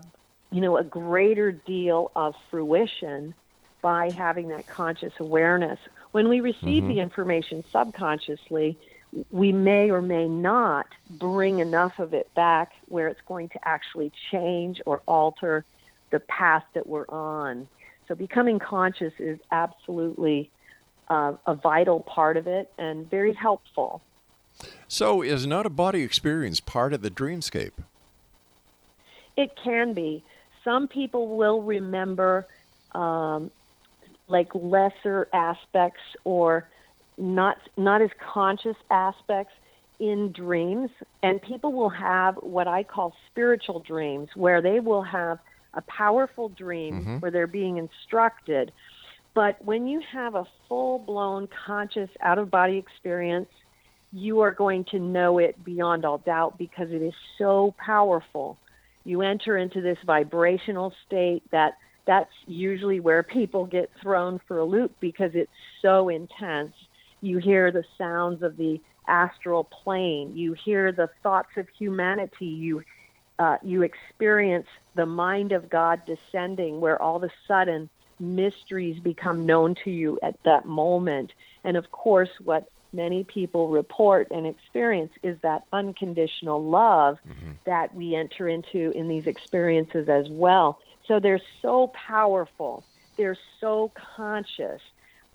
you 0.52 0.62
know 0.62 0.78
a 0.78 0.84
greater 0.84 1.52
deal 1.52 2.12
of 2.16 2.34
fruition 2.50 3.34
by 3.82 4.12
having 4.18 4.48
that 4.50 4.66
conscious 4.68 5.14
awareness. 5.20 5.78
When 6.12 6.30
we 6.30 6.40
receive 6.40 6.88
the 6.88 7.00
information 7.00 7.64
subconsciously, 7.72 8.78
we 9.30 9.52
may 9.52 9.92
or 9.92 10.02
may 10.02 10.28
not 10.28 10.86
bring 11.10 11.60
enough 11.60 11.94
of 12.00 12.14
it 12.14 12.34
back 12.34 12.72
where 12.88 13.08
it's 13.08 13.20
going 13.28 13.50
to 13.50 13.60
actually 13.66 14.12
change 14.32 14.82
or 14.86 15.02
alter 15.06 15.66
the 16.12 16.20
path 16.22 16.64
that 16.76 16.88
we're 16.88 17.08
on. 17.10 17.68
So 18.08 18.16
becoming 18.16 18.60
conscious 18.60 19.14
is 19.20 19.40
absolutely 19.52 20.50
uh, 21.10 21.34
a 21.46 21.56
vital 21.56 22.00
part 22.02 22.38
of 22.38 22.48
it 22.48 22.72
and 22.78 23.10
very 23.10 23.34
helpful. 23.34 24.02
So, 24.88 25.22
is 25.22 25.46
an 25.46 25.54
out 25.54 25.66
of 25.66 25.76
body 25.76 26.04
experience 26.04 26.60
part 26.60 26.94
of 26.94 27.02
the 27.02 27.10
dreamscape? 27.10 27.72
It 29.36 29.52
can 29.64 29.94
be. 29.94 30.24
Some 30.64 30.88
people 30.88 31.36
will 31.36 31.62
remember 31.62 32.46
um, 32.94 33.52
like 34.28 34.50
lesser 34.54 35.28
aspects 35.34 36.02
or 36.24 36.68
not 37.18 37.58
not 37.78 38.02
as 38.02 38.10
conscious 38.34 38.78
aspects 38.90 39.54
in 40.00 40.32
dreams, 40.32 40.90
and 41.22 41.42
people 41.42 41.72
will 41.72 41.90
have 41.90 42.36
what 42.36 42.68
I 42.68 42.84
call 42.84 43.14
spiritual 43.32 43.80
dreams, 43.80 44.30
where 44.36 44.62
they 44.62 44.80
will 44.80 45.04
have 45.04 45.40
a 45.74 45.82
powerful 45.82 46.50
dream 46.50 47.20
where 47.20 47.32
they're 47.32 47.48
being 47.48 47.78
instructed. 47.78 48.72
But 49.34 49.64
when 49.64 49.88
you 49.88 50.02
have 50.12 50.36
a 50.36 50.46
full 50.68 51.00
blown 51.00 51.48
conscious 51.66 52.10
out 52.22 52.38
of 52.38 52.52
body 52.52 52.78
experience, 52.78 53.50
you 54.14 54.42
are 54.42 54.52
going 54.52 54.86
to 54.92 55.00
know 55.00 55.40
it 55.40 55.62
beyond 55.66 56.06
all 56.06 56.20
doubt 56.20 56.58
because 56.58 56.92
it 56.92 57.02
is 57.02 57.14
so 57.38 57.74
powerful. 57.84 58.58
You 59.04 59.22
enter 59.22 59.58
into 59.58 59.82
this 59.82 59.98
vibrational 60.06 60.94
state 61.06 61.44
that 61.52 61.74
that's 62.06 62.32
usually 62.46 63.00
where 63.00 63.24
people 63.24 63.66
get 63.66 63.90
thrown 64.02 64.40
for 64.48 64.60
a 64.60 64.66
loop 64.66 64.92
because 65.00 65.32
it's 65.34 65.52
so 65.82 66.10
intense. 66.10 66.74
You 67.22 67.40
hear 67.40 67.72
the 67.72 67.84
sounds 67.98 68.44
of 68.44 68.56
the 68.58 68.80
astral 69.08 69.64
plane. 69.64 70.36
You 70.36 70.54
hear 70.64 70.92
the 70.92 71.10
thoughts 71.24 71.50
of 71.58 71.68
humanity. 71.78 72.46
You 72.46 72.84
uh, 73.40 73.58
you 73.64 73.82
experience 73.82 74.68
the 74.96 75.08
mind 75.08 75.54
of 75.54 75.70
God 75.70 76.02
descending, 76.06 76.80
where 76.80 77.02
all 77.02 77.16
of 77.16 77.24
a 77.24 77.32
sudden 77.48 77.90
mysteries 78.20 79.00
become 79.00 79.46
known 79.46 79.76
to 79.84 79.90
you 79.90 80.20
at 80.22 80.36
that 80.46 80.66
moment. 80.66 81.32
And 81.64 81.76
of 81.76 81.90
course, 81.92 82.30
what 82.44 82.68
many 82.94 83.24
people 83.24 83.70
report 83.70 84.28
and 84.32 84.46
experience 84.46 85.12
is 85.24 85.38
that 85.44 85.64
unconditional 85.74 86.64
love 86.64 87.18
that 87.66 87.94
we 87.96 88.16
enter 88.16 88.48
into 88.48 88.92
in 88.92 89.08
these 89.08 89.26
experiences 89.26 90.08
as 90.10 90.26
well. 90.30 90.80
So 91.08 91.20
they're 91.20 91.42
so 91.62 91.92
powerful, 92.08 92.86
they're 93.18 93.38
so 93.60 93.92
conscious 94.16 94.82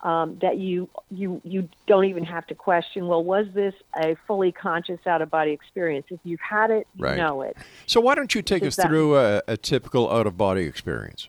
um, 0.03 0.39
that 0.43 0.59
you 0.59 0.89
you 1.11 1.41
you 1.45 1.69
don't 1.87 2.05
even 2.05 2.25
have 2.25 2.47
to 2.47 2.55
question. 2.55 3.09
Well, 3.09 3.25
was 3.25 3.47
this 3.55 3.75
a 3.97 4.17
fully 4.27 4.53
conscious 4.53 5.01
out 5.07 5.23
of 5.23 5.31
body 5.31 5.51
experience? 5.51 6.07
If 6.11 6.21
you've 6.25 6.41
had 6.41 6.71
it, 6.71 6.87
you 6.95 7.05
Right. 7.05 7.17
know 7.17 7.43
it. 7.43 7.57
So, 7.87 8.01
why 8.01 8.15
don't 8.15 8.35
you 8.35 8.43
take 8.43 8.63
us 8.63 8.75
Exactly. 8.75 8.91
through 8.91 9.17
a, 9.17 9.43
a 9.49 9.57
typical 9.57 10.11
out 10.11 10.27
of 10.27 10.37
body 10.37 10.63
experience? 10.63 11.29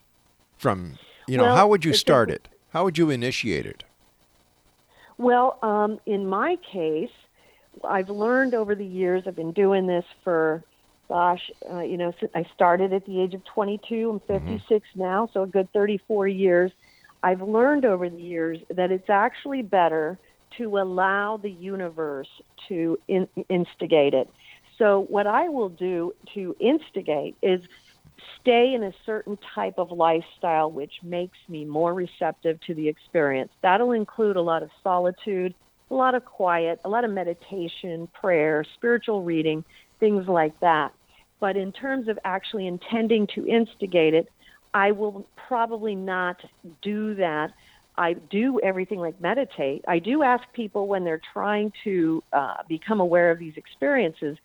From, 0.56 0.98
you 1.26 1.38
know, 1.38 1.44
Well, 1.46 1.56
how 1.56 1.68
would 1.68 1.84
you 1.84 1.94
start 1.94 2.30
it? 2.30 2.48
How 2.72 2.84
would 2.84 2.98
you 2.98 3.10
initiate 3.10 3.66
it? 3.66 3.84
Well, 5.20 5.58
um, 5.62 6.00
in 6.06 6.26
my 6.26 6.56
case, 6.72 7.10
I've 7.84 8.08
learned 8.08 8.54
over 8.54 8.74
the 8.74 8.86
years, 8.86 9.24
I've 9.26 9.36
been 9.36 9.52
doing 9.52 9.86
this 9.86 10.06
for 10.24 10.64
gosh, 11.08 11.50
uh, 11.70 11.80
you 11.80 11.98
know, 11.98 12.14
since 12.18 12.32
I 12.34 12.46
started 12.54 12.94
at 12.94 13.04
the 13.04 13.20
age 13.20 13.34
of 13.34 13.44
22. 13.44 14.10
I'm 14.10 14.20
56 14.20 14.88
now, 14.94 15.28
so 15.34 15.42
a 15.42 15.46
good 15.46 15.70
34 15.74 16.26
years. 16.28 16.72
I've 17.22 17.42
learned 17.42 17.84
over 17.84 18.08
the 18.08 18.16
years 18.16 18.60
that 18.74 18.90
it's 18.90 19.10
actually 19.10 19.60
better 19.60 20.18
to 20.56 20.78
allow 20.78 21.36
the 21.36 21.50
universe 21.50 22.28
to 22.68 22.98
in, 23.06 23.28
instigate 23.50 24.14
it. 24.14 24.30
So, 24.78 25.04
what 25.10 25.26
I 25.26 25.50
will 25.50 25.68
do 25.68 26.14
to 26.32 26.56
instigate 26.60 27.36
is 27.42 27.60
stay 28.40 28.74
in 28.74 28.84
a 28.84 28.92
certain 29.06 29.38
type 29.54 29.74
of 29.78 29.90
lifestyle 29.90 30.70
which 30.70 30.92
makes 31.02 31.38
me 31.48 31.64
more 31.64 31.94
receptive 31.94 32.58
to 32.66 32.74
the 32.74 32.88
experience. 32.88 33.50
That'll 33.62 33.92
include 33.92 34.36
a 34.36 34.42
lot 34.42 34.62
of 34.62 34.70
solitude, 34.82 35.54
a 35.90 35.94
lot 35.94 36.14
of 36.14 36.24
quiet, 36.24 36.80
a 36.84 36.88
lot 36.88 37.04
of 37.04 37.10
meditation, 37.10 38.08
prayer, 38.18 38.64
spiritual 38.74 39.22
reading, 39.22 39.64
things 39.98 40.26
like 40.28 40.58
that. 40.60 40.92
But 41.40 41.56
in 41.56 41.72
terms 41.72 42.08
of 42.08 42.18
actually 42.24 42.66
intending 42.66 43.26
to 43.34 43.46
instigate 43.46 44.14
it, 44.14 44.28
I 44.72 44.92
will 44.92 45.26
probably 45.48 45.94
not 45.94 46.36
do 46.82 47.14
that. 47.16 47.52
I 47.96 48.14
do 48.14 48.60
everything 48.62 48.98
like 48.98 49.20
meditate. 49.20 49.84
I 49.88 49.98
do 49.98 50.22
ask 50.22 50.44
people 50.52 50.86
when 50.86 51.04
they're 51.04 51.20
trying 51.32 51.72
to 51.84 52.22
uh, 52.32 52.56
become 52.68 53.00
aware 53.00 53.30
of 53.30 53.38
these 53.38 53.54
experiences 53.56 54.36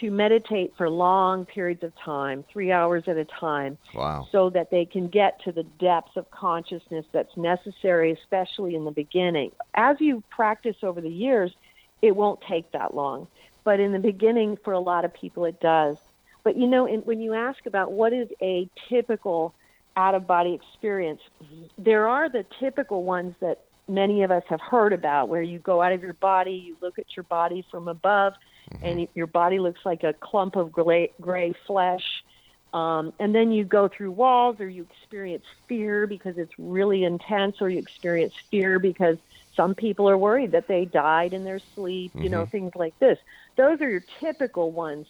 to 0.00 0.10
meditate 0.10 0.74
for 0.76 0.88
long 0.88 1.44
periods 1.44 1.82
of 1.82 1.94
time, 1.96 2.44
three 2.52 2.72
hours 2.72 3.04
at 3.06 3.16
a 3.16 3.24
time, 3.24 3.78
Wow. 3.94 4.26
so 4.32 4.50
that 4.50 4.70
they 4.70 4.84
can 4.84 5.08
get 5.08 5.40
to 5.42 5.52
the 5.52 5.62
depths 5.62 6.16
of 6.16 6.30
consciousness 6.30 7.04
that's 7.12 7.36
necessary, 7.36 8.12
especially 8.12 8.74
in 8.74 8.84
the 8.84 8.90
beginning. 8.90 9.52
As 9.74 10.00
you 10.00 10.22
practice 10.30 10.76
over 10.82 11.00
the 11.00 11.10
years, 11.10 11.52
it 12.00 12.16
won't 12.16 12.40
take 12.42 12.70
that 12.72 12.94
long. 12.94 13.26
But 13.64 13.78
in 13.80 13.92
the 13.92 13.98
beginning, 13.98 14.56
for 14.64 14.72
a 14.72 14.80
lot 14.80 15.04
of 15.04 15.14
people, 15.14 15.44
it 15.44 15.60
does. 15.60 15.96
But 16.42 16.56
you 16.56 16.66
know, 16.66 16.86
in, 16.86 17.00
when 17.02 17.20
you 17.20 17.34
ask 17.34 17.66
about 17.66 17.92
what 17.92 18.12
is 18.12 18.28
a 18.40 18.68
typical 18.88 19.54
out 19.96 20.14
of 20.14 20.26
body 20.26 20.54
experience, 20.54 21.20
there 21.78 22.08
are 22.08 22.28
the 22.28 22.44
typical 22.58 23.04
ones 23.04 23.34
that 23.40 23.60
many 23.88 24.22
of 24.22 24.30
us 24.30 24.42
have 24.48 24.60
heard 24.60 24.92
about 24.92 25.28
where 25.28 25.42
you 25.42 25.58
go 25.58 25.82
out 25.82 25.92
of 25.92 26.02
your 26.02 26.14
body, 26.14 26.52
you 26.52 26.76
look 26.80 26.98
at 26.98 27.14
your 27.16 27.24
body 27.24 27.64
from 27.70 27.88
above, 27.88 28.34
and 28.80 29.06
your 29.14 29.26
body 29.26 29.58
looks 29.58 29.80
like 29.84 30.02
a 30.02 30.14
clump 30.20 30.56
of 30.56 30.72
gray, 30.72 31.12
gray 31.20 31.52
flesh. 31.66 32.02
Um, 32.72 33.12
and 33.20 33.34
then 33.34 33.52
you 33.52 33.64
go 33.64 33.88
through 33.94 34.12
walls, 34.12 34.56
or 34.58 34.68
you 34.68 34.86
experience 34.90 35.44
fear 35.68 36.06
because 36.06 36.34
it's 36.38 36.52
really 36.58 37.04
intense, 37.04 37.56
or 37.60 37.68
you 37.68 37.78
experience 37.78 38.32
fear 38.50 38.78
because 38.78 39.18
some 39.54 39.74
people 39.74 40.08
are 40.08 40.16
worried 40.16 40.52
that 40.52 40.68
they 40.68 40.86
died 40.86 41.34
in 41.34 41.44
their 41.44 41.60
sleep, 41.74 42.14
you 42.22 42.30
know, 42.30 42.46
things 42.46 42.72
like 42.74 42.98
this. 42.98 43.18
Those 43.58 43.80
are 43.82 43.90
your 43.90 44.04
typical 44.20 44.72
ones. 44.72 45.06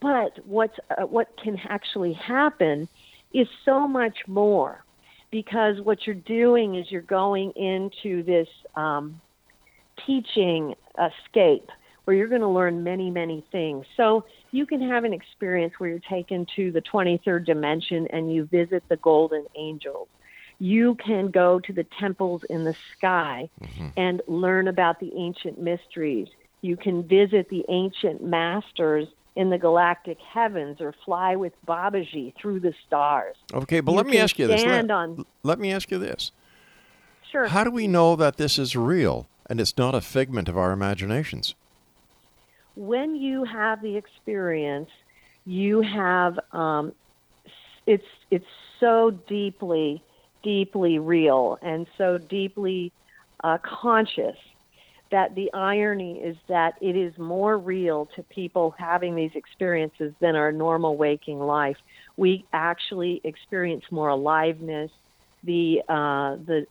But 0.00 0.44
what's, 0.44 0.76
uh, 0.90 1.06
what 1.06 1.28
can 1.42 1.56
actually 1.68 2.14
happen 2.14 2.88
is 3.32 3.46
so 3.64 3.86
much 3.86 4.16
more 4.26 4.84
because 5.30 5.80
what 5.82 6.06
you're 6.06 6.14
doing 6.16 6.74
is 6.74 6.86
you're 6.90 7.02
going 7.02 7.52
into 7.52 8.22
this 8.24 8.48
um, 8.74 9.20
teaching 10.06 10.74
escape 10.98 11.68
where 12.04 12.16
you're 12.16 12.28
going 12.28 12.40
to 12.40 12.48
learn 12.48 12.84
many, 12.84 13.10
many 13.10 13.44
things. 13.50 13.86
So 13.96 14.24
you 14.50 14.66
can 14.66 14.80
have 14.88 15.04
an 15.04 15.12
experience 15.12 15.74
where 15.78 15.90
you're 15.90 15.98
taken 15.98 16.46
to 16.56 16.70
the 16.70 16.82
23rd 16.82 17.46
dimension 17.46 18.06
and 18.08 18.32
you 18.32 18.44
visit 18.46 18.82
the 18.88 18.96
golden 18.96 19.46
angels. 19.56 20.08
You 20.58 20.94
can 20.94 21.30
go 21.30 21.58
to 21.60 21.72
the 21.72 21.84
temples 21.98 22.44
in 22.44 22.64
the 22.64 22.76
sky 22.96 23.48
mm-hmm. 23.60 23.88
and 23.96 24.22
learn 24.26 24.68
about 24.68 25.00
the 25.00 25.12
ancient 25.16 25.60
mysteries. 25.60 26.28
You 26.60 26.76
can 26.76 27.02
visit 27.02 27.48
the 27.48 27.64
ancient 27.68 28.22
masters 28.22 29.08
in 29.36 29.50
the 29.50 29.58
galactic 29.58 30.18
heavens 30.20 30.80
or 30.80 30.94
fly 31.04 31.34
with 31.36 31.52
Babaji 31.66 32.34
through 32.40 32.60
the 32.60 32.72
stars. 32.86 33.36
Okay, 33.52 33.80
but 33.80 33.92
You 33.92 33.96
let 33.96 34.06
me 34.06 34.18
ask 34.18 34.38
you 34.38 34.46
this. 34.46 34.62
Let, 34.62 34.90
on- 34.90 35.26
let 35.42 35.58
me 35.58 35.72
ask 35.72 35.90
you 35.90 35.98
this. 35.98 36.30
Sure. 37.30 37.48
How 37.48 37.64
do 37.64 37.70
we 37.70 37.88
know 37.88 38.14
that 38.14 38.36
this 38.36 38.58
is 38.58 38.76
real 38.76 39.26
and 39.46 39.60
it's 39.60 39.76
not 39.76 39.94
a 39.94 40.00
figment 40.00 40.48
of 40.48 40.56
our 40.56 40.70
imaginations? 40.70 41.56
When 42.76 43.14
you 43.14 43.44
have 43.44 43.82
the 43.82 43.96
experience, 43.96 44.90
you 45.44 45.82
have 45.82 46.38
um, 46.52 46.92
it's 47.86 48.04
it's 48.30 48.46
so 48.80 49.10
deeply, 49.28 50.02
deeply 50.42 50.98
real 50.98 51.58
and 51.62 51.86
so 51.96 52.18
deeply 52.18 52.92
uh, 53.42 53.58
conscious 53.62 54.36
that 55.10 55.34
the 55.34 55.52
irony 55.52 56.18
is 56.18 56.36
that 56.48 56.74
it 56.80 56.96
is 56.96 57.16
more 57.18 57.56
real 57.58 58.08
to 58.16 58.22
people 58.24 58.74
having 58.76 59.14
these 59.14 59.30
experiences 59.34 60.12
than 60.20 60.34
our 60.34 60.50
normal 60.50 60.96
waking 60.96 61.38
life. 61.38 61.76
We 62.16 62.44
actually 62.52 63.20
experience 63.22 63.84
more 63.90 64.08
aliveness, 64.08 64.90
the 65.44 65.82
uh, 65.88 66.36
the 66.44 66.66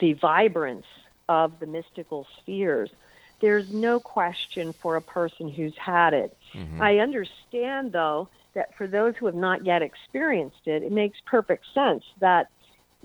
the 0.00 0.14
vibrance 0.14 0.86
of 1.28 1.60
the 1.60 1.66
mystical 1.66 2.26
spheres 2.40 2.90
there's 3.44 3.66
no 3.70 4.00
question 4.00 4.74
for 4.80 4.96
a 4.96 5.02
person 5.02 5.50
who's 5.50 5.74
had 5.76 6.14
it. 6.14 6.34
I 6.80 6.96
understand, 6.96 7.92
though, 7.92 8.30
that 8.54 8.68
for 8.78 8.86
those 8.86 9.12
who 9.18 9.26
have 9.26 9.34
not 9.34 9.66
yet 9.66 9.82
experienced 9.82 10.62
it, 10.64 10.82
it 10.82 10.90
makes 10.90 11.18
perfect 11.26 11.66
sense 11.74 12.02
that 12.20 12.46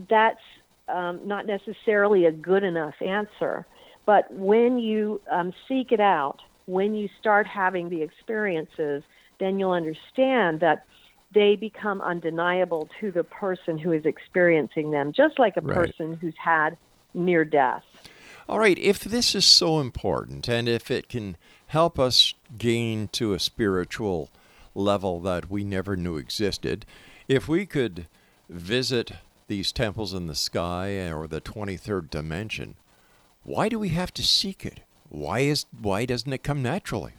that's 0.09 0.39
um, 0.87 1.19
not 1.25 1.45
necessarily 1.45 2.25
a 2.25 2.31
good 2.31 2.63
enough 2.63 2.93
answer. 3.05 3.67
But 4.05 4.31
when 4.31 4.79
you 4.79 5.21
um, 5.29 5.51
seek 5.67 5.91
it 5.91 5.99
out, 5.99 6.37
when 6.67 6.95
you 6.95 7.09
start 7.19 7.45
having 7.45 7.89
the 7.89 8.01
experiences, 8.01 9.03
then 9.41 9.59
you'll 9.59 9.71
understand 9.71 10.61
that 10.61 10.85
they 11.33 11.57
become 11.57 11.99
undeniable 11.99 12.87
to 13.01 13.11
the 13.11 13.25
person 13.25 13.77
who 13.77 13.91
is 13.91 14.05
experiencing 14.05 14.89
them, 14.89 15.11
just 15.13 15.37
like 15.37 15.57
a 15.57 15.61
Right. 15.61 15.75
person 15.75 16.17
who's 16.21 16.35
had 16.41 16.77
near 17.13 17.43
death. 17.43 17.83
All 18.49 18.57
right, 18.57 18.79
if 18.79 19.03
this 19.03 19.35
is 19.35 19.45
so 19.45 19.79
important 19.79 20.49
and 20.49 20.67
if 20.67 20.89
it 20.89 21.07
can 21.07 21.37
help 21.67 21.99
us 21.99 22.33
gain 22.57 23.07
to 23.09 23.33
a 23.33 23.39
spiritual 23.39 24.31
level 24.73 25.19
that 25.19 25.51
we 25.51 25.63
never 25.63 25.95
knew 25.95 26.17
existed, 26.17 26.83
if 27.27 27.47
we 27.47 27.67
could 27.67 28.07
visit 28.49 29.11
these 29.47 29.71
temples 29.71 30.15
in 30.15 30.25
the 30.25 30.33
sky 30.33 31.11
or 31.11 31.27
the 31.27 31.39
23rd 31.39 32.09
dimension, 32.09 32.73
why 33.43 33.69
do 33.69 33.77
we 33.77 33.89
have 33.89 34.11
to 34.15 34.23
seek 34.23 34.65
it? 34.65 34.79
Why 35.09 35.41
is 35.41 35.67
why 35.79 36.05
doesn't 36.05 36.33
it 36.33 36.41
come 36.41 36.63
naturally? 36.63 37.13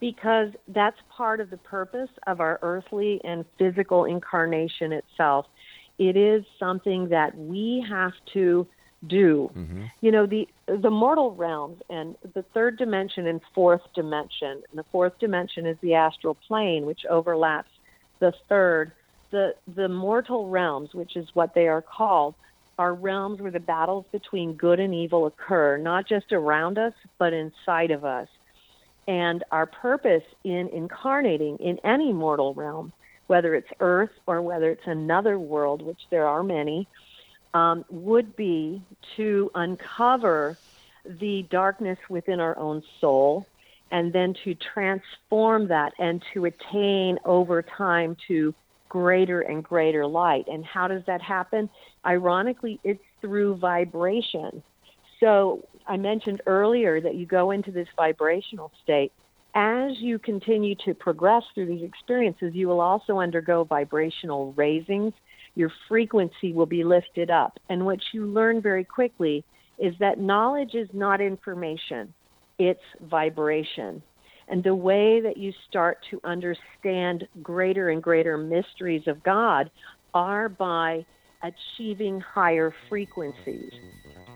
because 0.00 0.52
that's 0.68 0.96
part 1.10 1.40
of 1.40 1.50
the 1.50 1.56
purpose 1.56 2.10
of 2.28 2.38
our 2.38 2.60
earthly 2.62 3.20
and 3.24 3.44
physical 3.58 4.04
incarnation 4.04 4.92
itself. 4.92 5.46
It 5.98 6.16
is 6.16 6.44
something 6.56 7.08
that 7.08 7.36
we 7.36 7.84
have 7.88 8.12
to 8.34 8.64
do. 9.06 9.50
Mm-hmm. 9.56 9.84
You 10.00 10.12
know, 10.12 10.26
the 10.26 10.48
the 10.66 10.90
mortal 10.90 11.34
realms 11.34 11.80
and 11.88 12.16
the 12.34 12.42
third 12.54 12.78
dimension 12.78 13.26
and 13.26 13.40
fourth 13.54 13.82
dimension. 13.94 14.62
And 14.70 14.78
the 14.78 14.84
fourth 14.90 15.18
dimension 15.18 15.66
is 15.66 15.76
the 15.80 15.94
astral 15.94 16.34
plane, 16.34 16.86
which 16.86 17.06
overlaps 17.08 17.70
the 18.18 18.32
third. 18.48 18.92
The 19.30 19.54
the 19.74 19.88
mortal 19.88 20.48
realms, 20.48 20.94
which 20.94 21.16
is 21.16 21.28
what 21.34 21.54
they 21.54 21.68
are 21.68 21.82
called, 21.82 22.34
are 22.78 22.94
realms 22.94 23.40
where 23.40 23.50
the 23.50 23.60
battles 23.60 24.06
between 24.10 24.54
good 24.54 24.80
and 24.80 24.94
evil 24.94 25.26
occur, 25.26 25.76
not 25.76 26.08
just 26.08 26.32
around 26.32 26.78
us, 26.78 26.94
but 27.18 27.32
inside 27.32 27.90
of 27.90 28.04
us. 28.04 28.28
And 29.06 29.42
our 29.52 29.66
purpose 29.66 30.24
in 30.44 30.68
incarnating 30.68 31.56
in 31.58 31.78
any 31.84 32.12
mortal 32.12 32.52
realm, 32.54 32.92
whether 33.26 33.54
it's 33.54 33.68
Earth 33.80 34.10
or 34.26 34.42
whether 34.42 34.70
it's 34.70 34.86
another 34.86 35.38
world, 35.38 35.82
which 35.82 36.00
there 36.10 36.26
are 36.26 36.42
many, 36.42 36.86
um, 37.54 37.84
would 37.90 38.36
be 38.36 38.82
to 39.16 39.50
uncover 39.54 40.58
the 41.04 41.46
darkness 41.50 41.98
within 42.08 42.40
our 42.40 42.58
own 42.58 42.82
soul 43.00 43.46
and 43.90 44.12
then 44.12 44.34
to 44.44 44.54
transform 44.54 45.68
that 45.68 45.92
and 45.98 46.22
to 46.34 46.44
attain 46.44 47.18
over 47.24 47.62
time 47.62 48.16
to 48.28 48.54
greater 48.88 49.40
and 49.40 49.64
greater 49.64 50.06
light. 50.06 50.46
And 50.48 50.64
how 50.64 50.88
does 50.88 51.02
that 51.06 51.22
happen? 51.22 51.68
Ironically, 52.04 52.80
it's 52.84 53.02
through 53.20 53.56
vibration. 53.56 54.62
So 55.20 55.66
I 55.86 55.96
mentioned 55.96 56.42
earlier 56.46 57.00
that 57.00 57.14
you 57.14 57.26
go 57.26 57.50
into 57.50 57.70
this 57.70 57.88
vibrational 57.96 58.70
state. 58.82 59.12
As 59.54 59.98
you 59.98 60.18
continue 60.18 60.74
to 60.84 60.94
progress 60.94 61.42
through 61.54 61.66
these 61.66 61.82
experiences, 61.82 62.54
you 62.54 62.68
will 62.68 62.80
also 62.80 63.18
undergo 63.18 63.64
vibrational 63.64 64.52
raisings. 64.52 65.14
Your 65.54 65.72
frequency 65.88 66.52
will 66.52 66.66
be 66.66 66.84
lifted 66.84 67.30
up. 67.30 67.58
And 67.68 67.84
what 67.84 67.98
you 68.12 68.26
learn 68.26 68.60
very 68.60 68.84
quickly 68.84 69.44
is 69.78 69.94
that 70.00 70.18
knowledge 70.18 70.74
is 70.74 70.88
not 70.92 71.20
information, 71.20 72.12
it's 72.58 72.80
vibration. 73.02 74.02
And 74.48 74.64
the 74.64 74.74
way 74.74 75.20
that 75.20 75.36
you 75.36 75.52
start 75.68 75.98
to 76.10 76.20
understand 76.24 77.28
greater 77.42 77.90
and 77.90 78.02
greater 78.02 78.38
mysteries 78.38 79.06
of 79.06 79.22
God 79.22 79.70
are 80.14 80.48
by 80.48 81.04
achieving 81.42 82.20
higher 82.20 82.74
frequencies. 82.88 83.72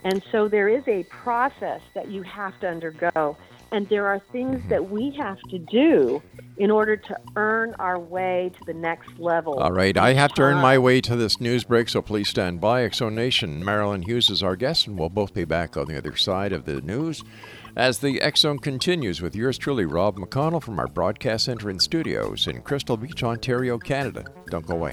And 0.05 0.23
so 0.31 0.49
there 0.49 0.69
is 0.69 0.83
a 0.87 1.05
process 1.23 1.81
that 1.95 2.11
you 2.11 2.23
have 2.23 2.59
to 2.61 2.69
undergo. 2.69 3.37
And 3.73 3.89
there 3.89 4.07
are 4.07 4.21
things 4.31 4.61
mm-hmm. 4.61 4.69
that 4.69 4.91
we 4.91 5.11
have 5.19 5.41
to 5.49 5.59
do 5.59 6.23
in 6.59 6.71
order 6.71 6.97
to 6.97 7.17
earn 7.37 7.75
our 7.79 7.99
way 7.99 8.53
to 8.59 8.65
the 8.67 8.75
next 8.75 9.19
level. 9.19 9.55
All 9.55 9.73
right, 9.73 9.97
I 9.97 10.13
have 10.13 10.33
to 10.35 10.43
earn 10.43 10.59
my 10.59 10.79
way 10.79 11.01
to 11.01 11.17
this 11.17 11.41
news 11.41 11.65
break, 11.65 11.89
so 11.89 12.03
please 12.03 12.29
stand 12.29 12.61
by. 12.61 12.83
Exo 12.83 13.13
Nation, 13.13 13.65
Marilynn 13.65 14.05
Hughes 14.05 14.29
is 14.29 14.43
our 14.43 14.57
guest, 14.57 14.87
and 14.87 14.99
we'll 14.99 15.09
both 15.09 15.33
be 15.33 15.45
back 15.45 15.77
on 15.77 15.87
the 15.87 15.97
other 15.97 16.15
side 16.17 16.53
of 16.53 16.67
the 16.67 16.83
news 16.83 17.25
as 17.77 17.99
the 17.99 18.21
X 18.21 18.41
Zone 18.41 18.59
continues 18.59 19.23
with 19.23 19.35
yours 19.35 19.59
truly, 19.59 19.87
Rob 19.87 20.19
McConnell, 20.19 20.63
from 20.63 20.79
our 20.79 20.89
broadcast 20.89 21.47
center 21.47 21.71
and 21.71 21.81
studios 21.81 22.47
in 22.47 22.61
Crystal 22.63 22.97
Beach, 22.97 23.23
Ontario, 23.23 23.79
Canada. 23.79 24.25
Don't 24.51 24.67
go 24.67 24.75
away. 24.75 24.93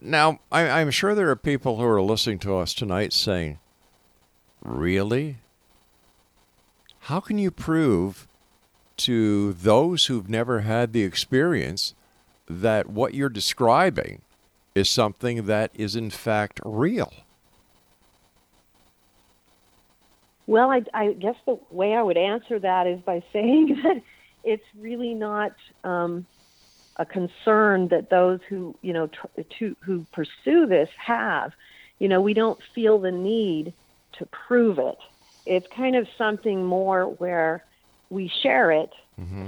Now, 0.00 0.40
I, 0.50 0.68
I'm 0.68 0.90
sure 0.90 1.14
there 1.14 1.30
are 1.30 1.36
people 1.36 1.76
who 1.76 1.84
are 1.84 2.02
listening 2.02 2.38
to 2.40 2.56
us 2.56 2.74
tonight 2.74 3.12
saying, 3.12 3.58
Really? 4.62 5.38
How 7.00 7.20
can 7.20 7.38
you 7.38 7.50
prove 7.50 8.28
to 8.98 9.52
those 9.54 10.06
who've 10.06 10.28
never 10.28 10.60
had 10.60 10.92
the 10.92 11.04
experience 11.04 11.94
that 12.48 12.88
what 12.88 13.14
you're 13.14 13.28
describing 13.28 14.22
is 14.74 14.88
something 14.90 15.46
that 15.46 15.70
is 15.74 15.96
in 15.96 16.10
fact 16.10 16.60
real? 16.64 17.12
Well, 20.46 20.70
I, 20.70 20.82
I 20.94 21.12
guess 21.12 21.36
the 21.46 21.58
way 21.70 21.94
I 21.94 22.02
would 22.02 22.16
answer 22.16 22.58
that 22.58 22.86
is 22.86 23.00
by 23.00 23.22
saying 23.32 23.80
that 23.82 24.02
it's 24.44 24.64
really 24.78 25.14
not 25.14 25.52
um, 25.84 26.26
a 26.98 27.06
concern 27.06 27.88
that 27.88 28.10
those 28.10 28.40
who 28.48 28.74
you 28.82 28.92
know 28.92 29.06
tr- 29.08 29.42
to, 29.58 29.76
who 29.80 30.06
pursue 30.12 30.66
this 30.66 30.88
have. 30.96 31.52
You 31.98 32.08
know, 32.08 32.20
we 32.20 32.34
don't 32.34 32.60
feel 32.74 32.98
the 32.98 33.10
need 33.10 33.72
to 34.18 34.26
prove 34.26 34.78
it. 34.78 34.98
It's 35.46 35.66
kind 35.74 35.96
of 35.96 36.06
something 36.16 36.64
more 36.64 37.06
where 37.06 37.64
we 38.10 38.30
share 38.42 38.70
it 38.70 38.90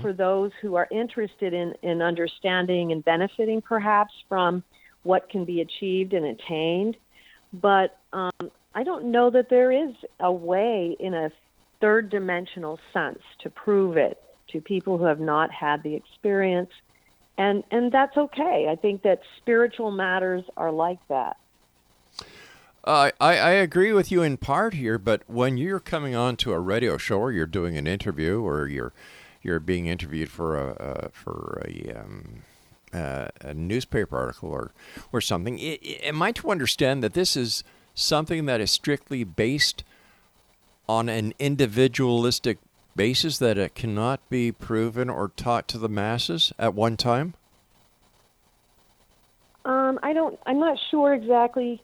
for 0.00 0.12
those 0.12 0.50
who 0.60 0.74
are 0.74 0.88
interested 0.90 1.54
in, 1.54 1.74
in 1.82 2.02
understanding 2.02 2.90
and 2.90 3.04
benefiting 3.04 3.62
perhaps 3.62 4.12
from 4.28 4.64
what 5.04 5.28
can 5.28 5.44
be 5.44 5.60
achieved 5.60 6.12
and 6.12 6.26
attained. 6.26 6.96
But 7.52 7.96
um, 8.12 8.32
I 8.74 8.82
don't 8.82 9.06
know 9.06 9.30
that 9.30 9.48
there 9.48 9.70
is 9.70 9.94
a 10.18 10.32
way 10.32 10.96
in 10.98 11.14
a 11.14 11.30
third 11.80 12.10
dimensional 12.10 12.78
sense 12.92 13.20
to 13.40 13.50
prove 13.50 13.96
it 13.96 14.20
to 14.48 14.60
people 14.60 14.98
who 14.98 15.04
have 15.04 15.20
not 15.20 15.50
had 15.50 15.82
the 15.82 15.94
experience. 15.94 16.70
And, 17.40 17.64
and 17.70 17.90
that's 17.90 18.18
okay. 18.18 18.66
I 18.70 18.76
think 18.76 19.00
that 19.05 19.20
spiritual 19.38 19.90
matters 19.90 20.44
are 20.59 20.70
like 20.70 20.98
that. 21.09 21.38
Uh, 22.85 23.11
I, 23.18 23.38
I 23.38 23.50
agree 23.53 23.94
with 23.94 24.12
you 24.12 24.22
in 24.22 24.37
part 24.37 24.74
here, 24.74 24.98
but 24.98 25.22
when 25.26 25.57
you're 25.57 25.81
coming 25.81 26.14
on 26.14 26.37
to 26.37 26.53
a 26.53 26.59
radio 26.61 26.98
show 26.98 27.18
or 27.18 27.33
you're 27.33 27.46
doing 27.46 27.79
an 27.79 27.87
interview 27.87 28.42
or 28.42 28.68
you're 28.68 28.92
you're 29.42 29.59
being 29.59 29.87
interviewed 29.87 30.29
for 30.31 30.59
a 30.59 30.72
uh, 30.72 31.09
for 31.12 31.62
a, 31.66 31.98
um, 31.98 32.42
uh, 32.92 33.29
a 33.40 33.55
newspaper 33.55 34.18
article 34.18 34.50
or 34.50 34.72
or 35.11 35.22
something, 35.22 35.59
i- 35.59 35.79
i- 35.83 36.00
am 36.03 36.20
I 36.20 36.33
to 36.33 36.50
understand 36.50 37.03
that 37.03 37.14
this 37.14 37.38
is 37.38 37.64
something 37.94 38.44
that 38.46 38.61
is 38.61 38.70
strictly 38.70 39.24
based 39.24 39.83
on 40.87 41.09
an 41.09 41.33
individualistic 41.38 42.59
basis 42.96 43.38
that 43.38 43.59
it 43.59 43.74
cannot 43.74 44.20
be 44.29 44.53
proven 44.53 45.09
or 45.09 45.29
taught 45.37 45.68
to 45.68 45.79
the 45.79 45.88
masses 45.88 46.53
at 46.59 46.74
one 46.74 46.96
time? 46.96 47.35
Um, 49.64 49.98
I 50.03 50.12
don't. 50.12 50.38
I'm 50.46 50.59
not 50.59 50.79
sure 50.90 51.12
exactly 51.12 51.83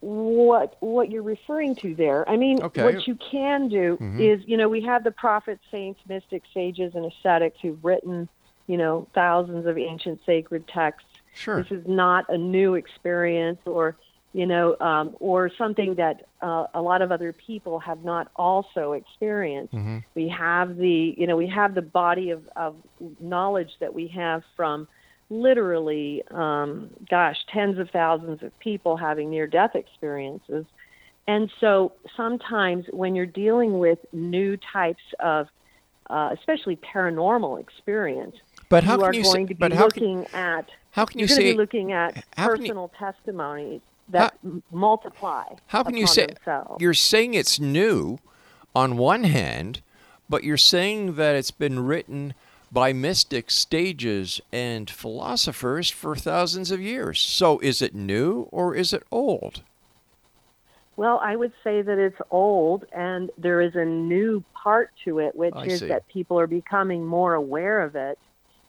what 0.00 0.76
what 0.80 1.10
you're 1.10 1.22
referring 1.22 1.76
to 1.76 1.94
there. 1.94 2.28
I 2.28 2.36
mean, 2.36 2.62
Okay. 2.62 2.82
what 2.82 3.06
you 3.06 3.16
can 3.30 3.68
do 3.68 3.96
is, 4.18 4.42
you 4.46 4.56
know, 4.56 4.68
we 4.68 4.82
have 4.82 5.04
the 5.04 5.12
prophets, 5.12 5.62
saints, 5.70 6.00
mystics, 6.08 6.48
sages, 6.52 6.94
and 6.94 7.06
ascetics 7.06 7.58
who've 7.62 7.82
written, 7.84 8.28
you 8.66 8.76
know, 8.76 9.06
thousands 9.14 9.66
of 9.66 9.78
ancient 9.78 10.20
sacred 10.26 10.66
texts. 10.68 11.08
Sure. 11.34 11.62
This 11.62 11.72
is 11.72 11.86
not 11.86 12.26
a 12.28 12.36
new 12.36 12.74
experience, 12.74 13.60
or 13.64 13.96
you 14.34 14.46
know, 14.46 14.76
um, 14.80 15.14
or 15.20 15.48
something 15.56 15.94
that 15.94 16.26
uh, 16.42 16.66
a 16.74 16.82
lot 16.82 17.00
of 17.02 17.12
other 17.12 17.32
people 17.32 17.78
have 17.78 18.02
not 18.04 18.28
also 18.34 18.92
experienced. 18.92 19.72
We 20.16 20.28
have 20.28 20.76
the, 20.76 21.14
you 21.16 21.26
know, 21.28 21.36
we 21.36 21.46
have 21.46 21.74
the 21.76 21.82
body 21.82 22.30
of, 22.30 22.42
of 22.56 22.74
knowledge 23.20 23.70
that 23.78 23.94
we 23.94 24.08
have 24.08 24.42
from 24.56 24.88
literally, 25.30 26.24
um, 26.32 26.90
gosh, 27.08 27.36
tens 27.52 27.78
of 27.78 27.88
thousands 27.90 28.42
of 28.42 28.56
people 28.58 28.96
having 28.96 29.30
near 29.30 29.46
death 29.46 29.76
experiences. 29.76 30.66
And 31.28 31.48
so 31.60 31.92
sometimes 32.16 32.86
when 32.90 33.14
you're 33.14 33.24
dealing 33.26 33.78
with 33.78 34.00
new 34.12 34.56
types 34.56 35.02
of, 35.20 35.46
uh, 36.10 36.30
especially 36.32 36.76
paranormal 36.76 37.60
experience, 37.60 38.34
But 38.68 38.82
how 38.82 38.94
you 38.94 38.98
can 38.98 39.06
are 39.08 39.14
you 39.14 39.24
say- 39.24 39.32
going 39.32 39.46
to 39.46 39.54
be 39.54 39.62
how 39.62 39.68
can- 39.68 39.78
looking 39.78 40.26
at 40.34 40.68
how 40.90 41.04
can 41.06 41.18
you 41.20 41.26
you're 41.26 41.28
going 41.28 41.40
to 41.40 41.46
say- 41.46 41.52
be 41.52 41.56
looking 41.56 41.92
at 41.92 42.14
can 42.14 42.22
you- 42.36 42.48
personal 42.56 42.88
testimonies 42.98 43.80
that 44.08 44.38
m- 44.44 44.62
multiply. 44.70 45.44
How 45.66 45.82
can 45.82 45.96
you 45.96 46.06
say 46.06 46.26
themselves. 46.26 46.80
you're 46.80 46.94
saying 46.94 47.34
it's 47.34 47.58
new 47.58 48.18
on 48.74 48.96
one 48.96 49.24
hand, 49.24 49.80
but 50.28 50.44
you're 50.44 50.56
saying 50.56 51.14
that 51.14 51.34
it's 51.36 51.50
been 51.50 51.84
written 51.84 52.34
by 52.72 52.92
mystic 52.92 53.50
stages 53.50 54.40
and 54.52 54.90
philosophers 54.90 55.90
for 55.90 56.16
thousands 56.16 56.70
of 56.70 56.80
years. 56.80 57.20
So 57.20 57.60
is 57.60 57.80
it 57.80 57.94
new 57.94 58.48
or 58.50 58.74
is 58.74 58.92
it 58.92 59.04
old? 59.12 59.62
Well, 60.96 61.20
I 61.22 61.36
would 61.36 61.52
say 61.64 61.82
that 61.82 61.98
it's 61.98 62.20
old, 62.30 62.84
and 62.92 63.30
there 63.36 63.60
is 63.60 63.74
a 63.74 63.84
new 63.84 64.44
part 64.54 64.90
to 65.04 65.18
it, 65.18 65.34
which 65.34 65.54
I 65.54 65.66
is 65.66 65.80
see. 65.80 65.88
that 65.88 66.06
people 66.08 66.38
are 66.38 66.46
becoming 66.46 67.04
more 67.04 67.34
aware 67.34 67.80
of 67.82 67.96
it 67.96 68.18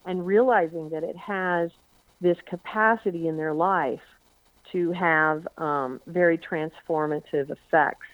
and 0.06 0.26
realizing 0.26 0.89
that 0.89 1.04
it 1.04 1.15
has 1.17 1.69
this 2.21 2.38
capacity 2.48 3.28
in 3.28 3.38
their 3.38 3.54
life 3.54 4.02
to 4.76 4.92
have 4.92 5.48
um, 5.58 6.02
very 6.06 6.38
transformative 6.38 7.50
effects. 7.50 8.08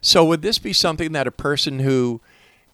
So 0.00 0.24
would 0.24 0.42
this 0.42 0.58
be 0.58 0.72
something 0.72 1.12
that 1.12 1.28
a 1.28 1.32
person 1.32 1.78
who 1.78 2.20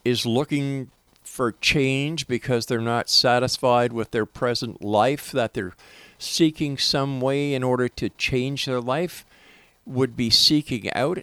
is 0.02 0.24
looking 0.24 0.90
for 1.22 1.52
change 1.52 2.26
because 2.26 2.64
they're 2.64 2.80
not 2.80 3.10
satisfied 3.10 3.92
with 3.92 4.12
their 4.12 4.24
present 4.24 4.82
life 4.82 5.30
that 5.32 5.52
they're 5.52 5.74
seeking 6.18 6.78
some 6.78 7.20
way 7.20 7.52
in 7.52 7.62
order 7.62 7.86
to 7.86 8.08
change 8.10 8.64
their 8.64 8.80
life 8.80 9.26
would 9.84 10.16
be 10.16 10.30
seeking 10.30 10.90
out 10.94 11.18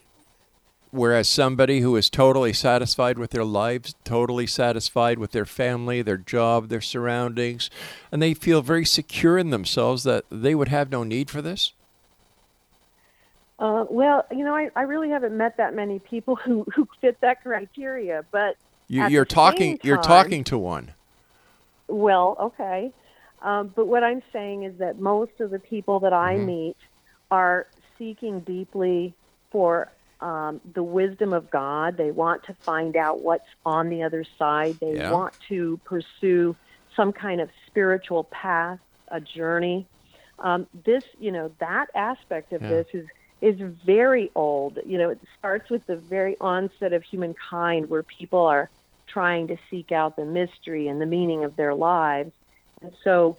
whereas 0.94 1.28
somebody 1.28 1.80
who 1.80 1.96
is 1.96 2.10
totally 2.10 2.54
satisfied 2.54 3.18
with 3.18 3.32
their 3.32 3.44
lives, 3.44 3.96
totally 4.04 4.46
satisfied 4.46 5.18
with 5.18 5.32
their 5.32 5.46
family, 5.46 6.02
their 6.04 6.18
job, 6.18 6.70
their 6.70 6.82
surroundings, 6.82 7.70
and 8.12 8.22
they 8.22 8.34
feel 8.34 8.62
very 8.62 8.86
secure 8.86 9.38
in 9.38 9.50
themselves 9.50 10.04
that 10.04 10.24
they 10.30 10.54
would 10.54 10.68
have 10.68 10.92
no 10.92 11.04
need 11.04 11.30
for 11.32 11.42
this? 11.42 11.74
Uh, 13.60 13.86
well, 13.90 14.26
you 14.32 14.44
know, 14.44 14.56
I, 14.56 14.70
I 14.76 14.82
really 14.84 15.10
haven't 15.10 15.36
met 15.36 15.58
that 15.58 15.74
many 15.76 16.00
people 16.00 16.36
who, 16.46 16.66
who 16.76 16.88
fit 17.02 17.20
that 17.22 17.42
criteria, 17.42 18.26
but 18.32 18.56
You, 18.88 19.04
the 19.10 19.26
talking 19.26 19.68
same 19.72 19.80
you're 19.84 19.98
talking 19.98 20.44
to 20.46 20.58
one. 20.58 20.92
Well, 21.88 22.38
okay. 22.40 22.92
Um, 23.42 23.74
but 23.76 23.88
what 23.88 24.04
I'm 24.04 24.22
saying 24.32 24.64
is 24.64 24.78
that 24.80 25.00
most 25.00 25.34
of 25.40 25.52
the 25.52 25.60
people 25.60 26.00
that 26.02 26.14
I 26.14 26.36
Mm-hmm. 26.36 26.46
meet 26.46 26.78
are 27.32 27.68
seeking 27.98 28.42
deeply 28.42 29.16
for 29.52 29.92
um, 30.24 30.62
the 30.74 30.84
wisdom 30.84 31.34
of 31.34 31.50
God. 31.52 31.98
They 31.98 32.12
want 32.12 32.44
to 32.46 32.56
find 32.66 32.96
out 32.96 33.22
what's 33.22 33.44
on 33.66 33.90
the 33.90 34.04
other 34.04 34.24
side. 34.40 34.78
They 34.80 34.94
Yeah. 34.94 35.12
want 35.12 35.34
to 35.50 35.80
pursue 35.86 36.56
some 36.96 37.12
kind 37.12 37.42
of 37.42 37.50
spiritual 37.68 38.24
path, 38.32 38.80
a 39.12 39.20
journey. 39.20 39.88
Um, 40.40 40.68
this, 40.86 41.04
you 41.20 41.32
know, 41.32 41.52
that 41.60 41.88
aspect 41.96 42.54
of 42.54 42.62
Yeah. 42.62 42.70
this 42.70 42.88
is 42.94 43.08
is 43.42 43.60
very 43.86 44.32
old. 44.36 44.80
You 44.86 44.98
know, 44.98 45.10
it 45.10 45.20
starts 45.38 45.70
with 45.70 45.86
the 45.88 45.98
very 45.98 46.38
onset 46.40 46.94
of 46.94 47.04
humankind, 47.04 47.90
where 47.90 48.04
people 48.18 48.46
are 48.46 48.72
trying 49.10 49.48
to 49.48 49.58
seek 49.70 49.92
out 49.92 50.16
the 50.16 50.26
mystery 50.26 50.88
and 50.88 51.02
the 51.02 51.06
meaning 51.06 51.44
of 51.44 51.56
their 51.58 51.76
lives. 51.76 52.32
And 52.82 52.94
so, 53.04 53.38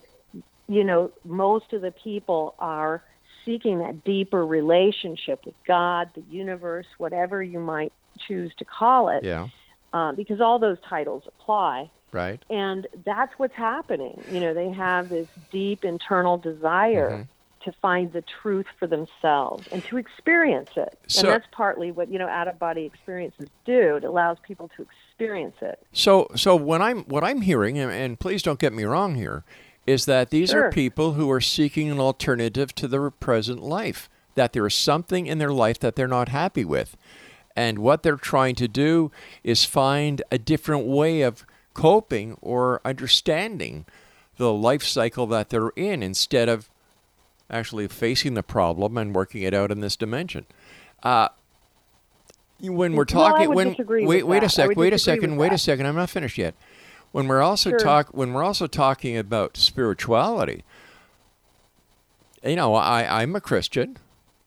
you 0.69 0.85
know, 0.85 1.11
most 1.25 1.73
of 1.73 1.81
the 1.81 1.93
people 1.93 2.55
are 2.59 3.03
seeking 3.45 3.79
that 3.81 4.05
deeper 4.05 4.45
relationship 4.47 5.45
with 5.45 5.55
God, 5.67 6.11
the 6.15 6.23
universe, 6.31 6.87
whatever 6.99 7.43
you 7.43 7.59
might 7.61 7.93
choose 8.27 8.53
to 8.59 8.65
call 8.65 9.09
it, 9.09 9.25
Yeah. 9.25 9.49
uh, 9.93 10.13
because 10.13 10.41
all 10.41 10.59
those 10.59 10.79
titles 10.89 11.25
apply. 11.27 11.91
Right. 12.13 12.41
And 12.49 12.87
that's 13.05 13.33
what's 13.39 13.55
happening. 13.55 14.23
You 14.31 14.41
know, 14.41 14.55
they 14.55 14.71
have 14.71 15.09
this 15.09 15.29
deep 15.51 15.85
internal 15.85 16.39
desire 16.39 17.11
Mm-hmm. 17.11 17.23
to 17.71 17.73
find 17.81 18.13
the 18.13 18.23
truth 18.43 18.67
for 18.79 18.87
themselves 18.87 19.67
and 19.73 19.83
to 19.85 19.97
experience 19.97 20.71
it. 20.77 20.99
So- 21.09 21.21
and 21.21 21.29
that's 21.31 21.47
partly 21.51 21.91
what, 21.93 22.09
you 22.11 22.19
know, 22.19 22.29
out 22.29 22.47
of 22.47 22.59
body 22.59 22.85
experiences 22.85 23.49
do. 23.65 23.97
It 23.97 24.05
allows 24.05 24.37
people 24.47 24.71
to 24.77 24.83
experience 24.83 25.57
it. 25.63 25.79
So, 25.93 26.29
so 26.37 26.55
when 26.57 26.83
I'm 26.83 27.05
what 27.05 27.25
I'm 27.25 27.41
hearing, 27.41 27.79
and, 27.79 27.91
and 27.91 28.21
please 28.21 28.43
don't 28.43 28.59
get 28.61 28.73
me 28.75 28.85
wrong 28.85 29.15
here, 29.15 29.45
is 29.87 30.07
that 30.07 30.31
these 30.31 30.53
are 30.53 30.71
people 30.71 31.13
who 31.13 31.31
are 31.31 31.41
seeking 31.41 31.91
an 31.91 32.01
alternative 32.01 32.75
to 32.77 32.89
their 32.89 33.11
present 33.11 33.63
life. 33.63 34.09
That 34.35 34.53
there 34.53 34.67
is 34.67 34.75
something 34.75 35.27
in 35.27 35.39
their 35.39 35.53
life 35.53 35.79
that 35.81 35.95
they're 35.95 36.09
not 36.09 36.29
happy 36.29 36.65
with, 36.65 36.97
and 37.55 37.79
what 37.79 38.03
they're 38.03 38.17
trying 38.17 38.57
to 38.57 38.69
do 38.69 39.13
is 39.45 39.65
find 39.65 40.23
a 40.31 40.39
different 40.39 40.87
way 40.87 41.23
of 41.23 41.47
coping 41.73 42.37
or 42.41 42.81
understanding 42.85 43.85
the 44.37 44.53
life 44.53 44.83
cycle 44.83 45.27
that 45.29 45.51
they're 45.51 45.71
in 45.71 46.03
instead 46.03 46.49
of 46.49 46.69
actually 47.51 47.87
facing 47.87 48.35
the 48.35 48.43
problem 48.43 48.97
and 48.99 49.15
working 49.15 49.43
it 49.43 49.55
out 49.55 49.71
in 49.71 49.81
this 49.81 49.97
dimension. 49.97 50.47
Uh, 51.03 51.29
when 52.61 52.95
we're 52.95 53.05
talking, 53.05 53.53
when 53.53 53.77
wait, 54.07 54.25
wait 54.27 54.39
a 54.39 54.41
that. 54.41 54.51
Sec, 54.51 54.77
wait 54.77 54.93
a 54.93 54.99
second, 54.99 55.37
wait 55.37 55.53
a 55.53 55.59
second. 55.59 55.87
I'm 55.87 55.97
not 55.97 56.11
finished 56.11 56.39
yet. 56.39 56.55
When 57.15 57.29
we're 57.29 57.43
also 57.43 57.71
Sure. 57.71 57.79
talk, 57.79 58.09
when 58.09 58.33
we're 58.33 58.43
also 58.43 58.67
talking 58.67 59.17
about 59.17 59.57
spirituality, 59.57 60.65
you 62.43 62.57
know, 62.57 62.75
I 62.75 63.23
I'm 63.23 63.37
a 63.37 63.41
Christian. 63.41 63.99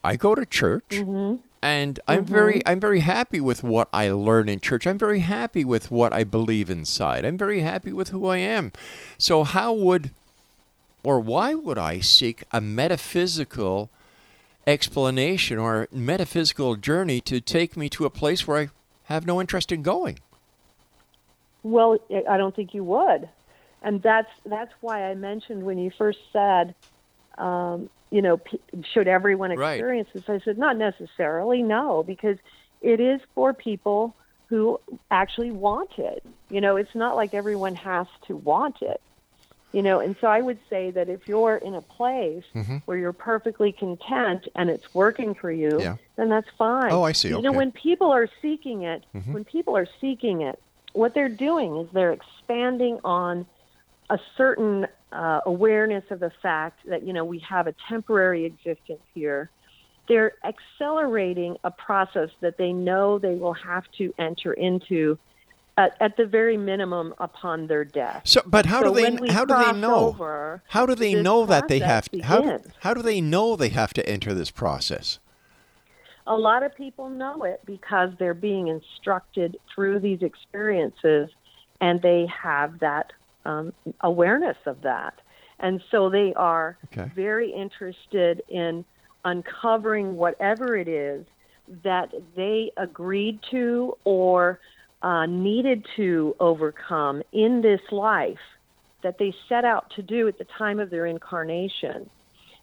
I 0.04 0.18
go 0.18 0.36
to 0.36 0.46
church. 0.46 0.90
Mm-hmm. 0.90 1.38
And 1.62 2.00
I'm 2.10 2.26
very 2.26 2.62
I'm 2.66 2.82
very 2.82 3.00
happy 3.00 3.40
with 3.40 3.64
what 3.64 3.88
I 3.94 4.10
learn 4.10 4.50
in 4.50 4.60
church. 4.60 4.86
I'm 4.86 4.98
very 4.98 5.20
happy 5.20 5.64
with 5.64 5.92
what 5.92 6.12
I 6.12 6.26
believe 6.26 6.70
inside. 6.70 7.24
I'm 7.24 7.38
very 7.38 7.62
happy 7.62 7.94
with 7.94 8.10
who 8.10 8.28
I 8.28 8.40
am. 8.40 8.74
So 9.18 9.46
how 9.46 9.72
would 9.72 10.12
or 11.04 11.22
why 11.22 11.54
would 11.56 11.78
I 11.78 12.02
seek 12.02 12.44
a 12.52 12.60
metaphysical 12.60 13.90
explanation 14.68 15.58
or 15.58 15.88
metaphysical 15.90 16.76
journey 16.76 17.22
to 17.22 17.40
take 17.40 17.78
me 17.78 17.88
to 17.92 18.04
a 18.04 18.10
place 18.10 18.46
where 18.46 18.58
I 18.58 18.70
have 19.06 19.26
no 19.26 19.40
interest 19.40 19.72
in 19.72 19.84
going? 19.84 20.20
Well, 21.64 21.98
I- 22.30 22.38
don't 22.38 22.56
think 22.56 22.74
you 22.74 22.84
would, 22.84 23.28
and 23.82 24.02
that's 24.02 24.30
that's 24.46 24.72
why 24.82 25.04
I 25.10 25.16
mentioned 25.16 25.64
when 25.64 25.78
you 25.78 25.92
first 25.98 26.20
said, 26.32 26.76
um, 27.38 27.90
you 28.12 28.22
know, 28.22 28.38
p- 28.38 28.60
should 28.94 29.08
everyone 29.08 29.52
Right. 29.56 29.74
experience 29.74 30.10
this? 30.14 30.24
I 30.30 30.40
said 30.40 30.58
not 30.58 30.78
necessarily, 30.78 31.62
no, 31.62 32.04
because 32.04 32.38
it 32.82 33.00
is 33.00 33.20
for 33.36 33.54
people 33.54 34.16
who 34.48 34.80
actually 35.12 35.52
want 35.52 35.90
it. 35.98 36.24
You 36.50 36.62
know, 36.62 36.78
it's 36.78 36.96
not 36.96 37.16
like 37.16 37.34
everyone 37.34 37.76
has 37.76 38.08
to 38.28 38.38
want 38.38 38.82
it. 38.82 39.02
You 39.74 39.82
know, 39.82 40.00
and 40.00 40.16
so 40.22 40.28
I 40.28 40.40
would 40.42 40.60
say 40.70 40.92
that 40.92 41.10
if 41.10 41.28
you're 41.28 41.58
in 41.58 41.76
a 41.76 41.82
place 41.82 42.46
Mm-hmm. 42.56 42.78
where 42.86 42.98
you're 42.98 43.12
perfectly 43.12 43.74
content 43.74 44.48
and 44.56 44.70
it's 44.70 44.94
working 44.96 45.34
for 45.36 45.52
you, 45.52 45.82
Yeah. 45.82 45.98
then 46.16 46.30
that's 46.30 46.48
fine. 46.58 46.92
Oh, 46.94 47.04
I 47.04 47.12
see. 47.12 47.28
You 47.28 47.34
know, 47.34 47.40
Okay. 47.40 47.48
Mm-hmm. 47.50 47.58
when 47.58 47.72
people 47.74 48.12
are 48.12 48.30
seeking 48.42 48.84
it, 48.84 49.04
when 49.32 49.44
people 49.44 49.76
are 49.76 49.88
seeking 50.00 50.42
it, 50.42 50.58
what 50.98 51.14
they're 51.14 51.30
doing 51.30 51.78
is 51.78 51.88
they're 51.94 52.12
expanding 52.12 53.00
on 53.04 53.46
a 54.10 54.20
certain 54.36 54.88
uh, 55.12 55.42
awareness 55.46 56.04
of 56.10 56.20
the 56.20 56.32
fact 56.42 56.80
that 56.88 57.04
you 57.04 57.14
know 57.14 57.24
we 57.24 57.40
have 57.40 57.68
a 57.68 57.76
temporary 57.88 58.46
existence 58.46 59.02
here. 59.14 59.50
They're 60.08 60.34
accelerating 60.46 61.58
a 61.64 61.72
process 61.72 62.30
that 62.42 62.58
they 62.58 62.72
know 62.72 63.20
they 63.20 63.36
will 63.36 63.54
have 63.54 63.84
to 63.98 64.14
enter 64.18 64.54
into 64.54 65.18
at, 65.78 65.96
at 66.00 66.18
the 66.18 66.26
very 66.26 66.58
minimum 66.58 67.14
upon 67.20 67.68
their 67.68 67.84
death. 67.84 68.22
So, 68.24 68.42
but 68.46 68.66
how 68.66 68.82
So 68.82 68.94
do 68.94 69.02
they 69.18 69.32
how 69.32 69.46
do 69.46 69.54
they 69.56 69.74
know? 69.74 70.62
how 70.68 70.86
do 70.86 70.96
they 70.96 71.14
know 71.14 71.46
that 71.46 71.68
they 71.68 71.80
have 71.80 72.10
to, 72.10 72.20
how 72.22 72.60
how 72.80 72.94
do 72.94 73.02
they 73.02 73.22
know 73.22 73.56
they 73.56 73.70
have 73.70 73.94
to 73.94 74.10
enter 74.10 74.34
this 74.34 74.52
process? 74.52 75.20
A 76.28 76.36
lot 76.36 76.64
of 76.64 76.76
people 76.76 77.10
know 77.10 77.44
it 77.44 77.62
because 77.66 78.10
they're 78.20 78.34
being 78.34 78.68
instructed 78.68 79.58
through 79.74 80.00
these 80.00 80.22
experiences 80.22 81.30
and 81.82 82.02
they 82.02 82.28
have 82.44 82.80
that 82.80 83.12
um, 83.46 83.72
awareness 84.02 84.58
of 84.66 84.82
that. 84.82 85.14
And 85.60 85.82
so 85.92 86.10
they 86.10 86.34
are 86.36 86.78
Okay. 86.92 87.10
very 87.16 87.52
interested 87.52 88.42
in 88.50 88.86
uncovering 89.26 90.16
whatever 90.16 90.76
it 90.76 90.88
is 90.88 91.26
that 91.84 92.10
they 92.36 92.72
agreed 92.78 93.40
to 93.52 93.94
or 94.04 94.60
uh, 95.02 95.26
needed 95.26 95.86
to 95.96 96.36
overcome 96.40 97.22
in 97.34 97.62
this 97.62 97.82
life 97.92 98.38
that 99.04 99.18
they 99.20 99.34
set 99.48 99.64
out 99.66 99.90
to 99.96 100.02
do 100.02 100.28
at 100.28 100.38
the 100.38 100.46
time 100.58 100.80
of 100.80 100.90
their 100.90 101.06
incarnation. 101.06 102.10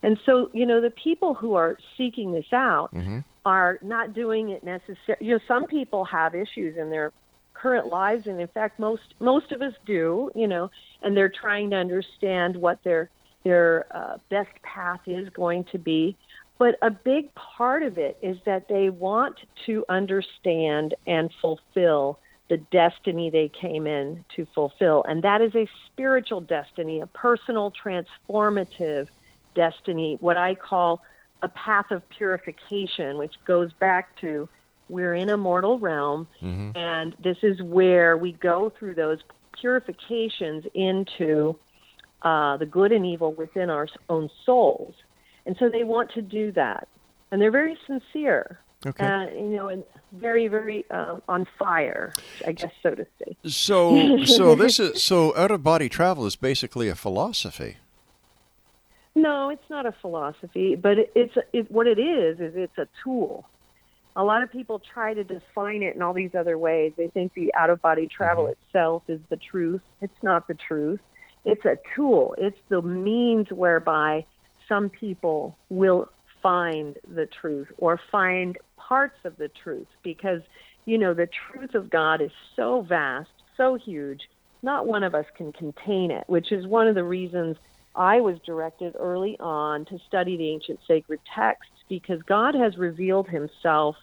And 0.03 0.19
so, 0.27 0.51
you 0.53 0.67
know, 0.67 0.81
the 0.81 0.91
people 0.91 1.35
who 1.35 1.55
are 1.55 1.77
seeking 1.97 2.33
this 2.33 2.53
out 2.53 2.91
are 3.45 3.79
not 3.83 4.15
doing 4.15 4.51
it 4.51 4.65
necessarily. 4.65 5.27
You 5.27 5.35
know, 5.35 5.41
some 5.47 5.67
people 5.67 6.05
have 6.07 6.35
issues 6.35 6.77
in 6.77 6.91
their 6.91 7.13
current 7.53 7.87
lives, 7.87 8.27
and 8.27 8.41
in 8.41 8.49
fact, 8.49 8.79
most 8.79 9.15
most 9.21 9.53
of 9.53 9.63
us 9.63 9.75
do. 9.87 10.31
You 10.35 10.49
know, 10.49 10.71
and 11.03 11.17
they're 11.17 11.33
trying 11.41 11.71
to 11.71 11.77
understand 11.77 12.57
what 12.57 12.83
their 12.85 13.11
their 13.45 13.87
uh, 13.91 14.19
best 14.31 14.51
path 14.63 15.01
is 15.07 15.29
going 15.31 15.65
to 15.73 15.79
be. 15.79 16.17
But 16.59 16.77
a 16.83 16.91
big 16.91 17.35
part 17.35 17.83
of 17.83 17.99
it 17.99 18.17
is 18.23 18.37
that 18.47 18.69
they 18.69 18.89
want 18.89 19.37
to 19.67 19.85
understand 19.89 20.95
and 21.07 21.31
fulfill 21.41 22.19
the 22.49 22.59
destiny 22.71 23.31
they 23.31 23.49
came 23.49 23.87
in 23.87 24.25
to 24.37 24.47
fulfill. 24.55 25.05
And 25.09 25.23
that 25.23 25.41
is 25.41 25.55
a 25.55 25.69
spiritual 25.87 26.41
destiny, 26.41 27.01
a 27.01 27.07
personal 27.07 27.73
transformative 27.73 29.09
destiny, 29.55 30.19
what 30.21 30.37
I 30.37 30.55
call 30.55 31.01
a 31.45 31.49
path 31.49 31.91
of 31.91 32.01
purification, 32.09 33.19
which 33.19 33.35
goes 33.47 33.71
back 33.75 34.19
to 34.21 34.49
we're 34.89 35.15
in 35.15 35.31
a 35.31 35.37
mortal 35.37 35.79
realm, 35.79 36.27
Mhm. 36.43 36.77
and 36.77 37.15
this 37.23 37.39
is 37.43 37.63
where 37.63 38.17
we 38.19 38.33
go 38.33 38.71
through 38.77 38.95
those 38.95 39.21
purifications 39.61 40.65
into 40.75 41.57
uh, 42.23 42.57
the 42.57 42.65
good 42.65 42.91
and 42.91 43.05
evil 43.05 43.33
within 43.35 43.69
our 43.69 43.87
own 44.09 44.31
souls. 44.47 44.95
And 45.45 45.57
so 45.59 45.69
they 45.69 45.85
want 45.85 46.11
to 46.13 46.23
do 46.23 46.53
that, 46.53 46.89
and 47.31 47.41
they're 47.41 47.51
very 47.51 47.77
sincere. 47.87 48.61
Okay. 48.87 49.05
Uh, 49.05 49.27
you 49.31 49.57
know, 49.57 49.69
and 49.69 49.83
very, 50.13 50.47
very 50.49 50.85
uh, 50.91 51.17
on 51.29 51.47
fire, 51.59 52.13
I 52.47 52.53
guess, 52.53 52.73
so 52.83 52.95
to 52.95 53.07
say. 53.19 53.37
So, 53.47 54.25
so 54.25 54.55
this 54.55 54.79
is 54.85 55.03
so 55.03 55.35
out 55.37 55.51
of 55.51 55.63
body 55.63 55.89
travel 55.91 56.25
is 56.27 56.37
basically 56.37 56.89
a 56.89 56.95
philosophy. 56.95 57.77
No, 59.15 59.51
it's 59.51 59.71
not 59.71 59.87
a 59.87 59.93
philosophy, 59.93 60.75
but 60.75 60.99
it, 60.99 61.13
it's 61.15 61.35
it, 61.53 61.71
what 61.71 61.87
it 61.87 61.99
is 61.99 62.41
is 62.41 62.55
it's 62.57 62.79
a 62.79 62.89
tool. 63.03 63.49
A 64.17 64.25
lot 64.25 64.43
of 64.43 64.51
people 64.51 64.81
try 64.81 65.15
to 65.15 65.25
define 65.25 65.83
it 65.83 65.95
in 65.95 66.03
all 66.03 66.13
these 66.13 66.35
other 66.35 66.57
ways. 66.59 66.93
They 66.97 67.09
think 67.09 67.35
the 67.35 67.55
out 67.55 67.71
of 67.71 67.81
body 67.81 68.07
travel 68.07 68.45
mm-hmm. 68.45 68.67
itself 68.69 69.03
is 69.09 69.21
the 69.29 69.37
truth. 69.37 69.83
It's 70.01 70.23
not 70.23 70.49
the 70.49 70.55
truth. 70.55 71.01
It's 71.45 71.65
a 71.65 71.79
tool. 71.95 72.35
It's 72.39 72.59
the 72.69 72.83
means 72.83 73.51
whereby 73.51 74.25
some 74.69 74.89
people 74.89 75.57
will 75.69 76.09
find 76.43 76.97
the 77.09 77.27
truth 77.27 77.69
or 77.79 78.01
find 78.11 78.59
parts 78.77 79.19
of 79.25 79.37
the 79.37 79.49
truth 79.49 79.87
because 80.03 80.43
you 80.85 80.99
know 80.99 81.15
the 81.15 81.29
truth 81.51 81.75
of 81.75 81.89
God 81.89 82.21
is 82.21 82.31
so 82.57 82.83
vast, 82.83 83.31
so 83.57 83.77
huge. 83.77 84.23
Not 84.63 84.87
one 84.87 85.03
of 85.03 85.15
us 85.15 85.27
can 85.37 85.53
contain 85.53 86.11
it, 86.11 86.25
which 86.27 86.51
is 86.51 86.67
one 86.67 86.89
of 86.89 86.95
the 86.95 87.05
reasons 87.05 87.57
I 87.97 88.21
was 88.21 88.39
directed 88.45 88.95
early 88.99 89.37
on 89.39 89.85
to 89.87 89.99
study 90.09 90.37
the 90.37 90.49
ancient 90.51 90.81
sacred 90.87 91.21
texts 91.35 91.73
because 91.89 92.21
God 92.23 92.55
has 92.55 92.77
revealed 92.77 93.29
himself 93.29 93.97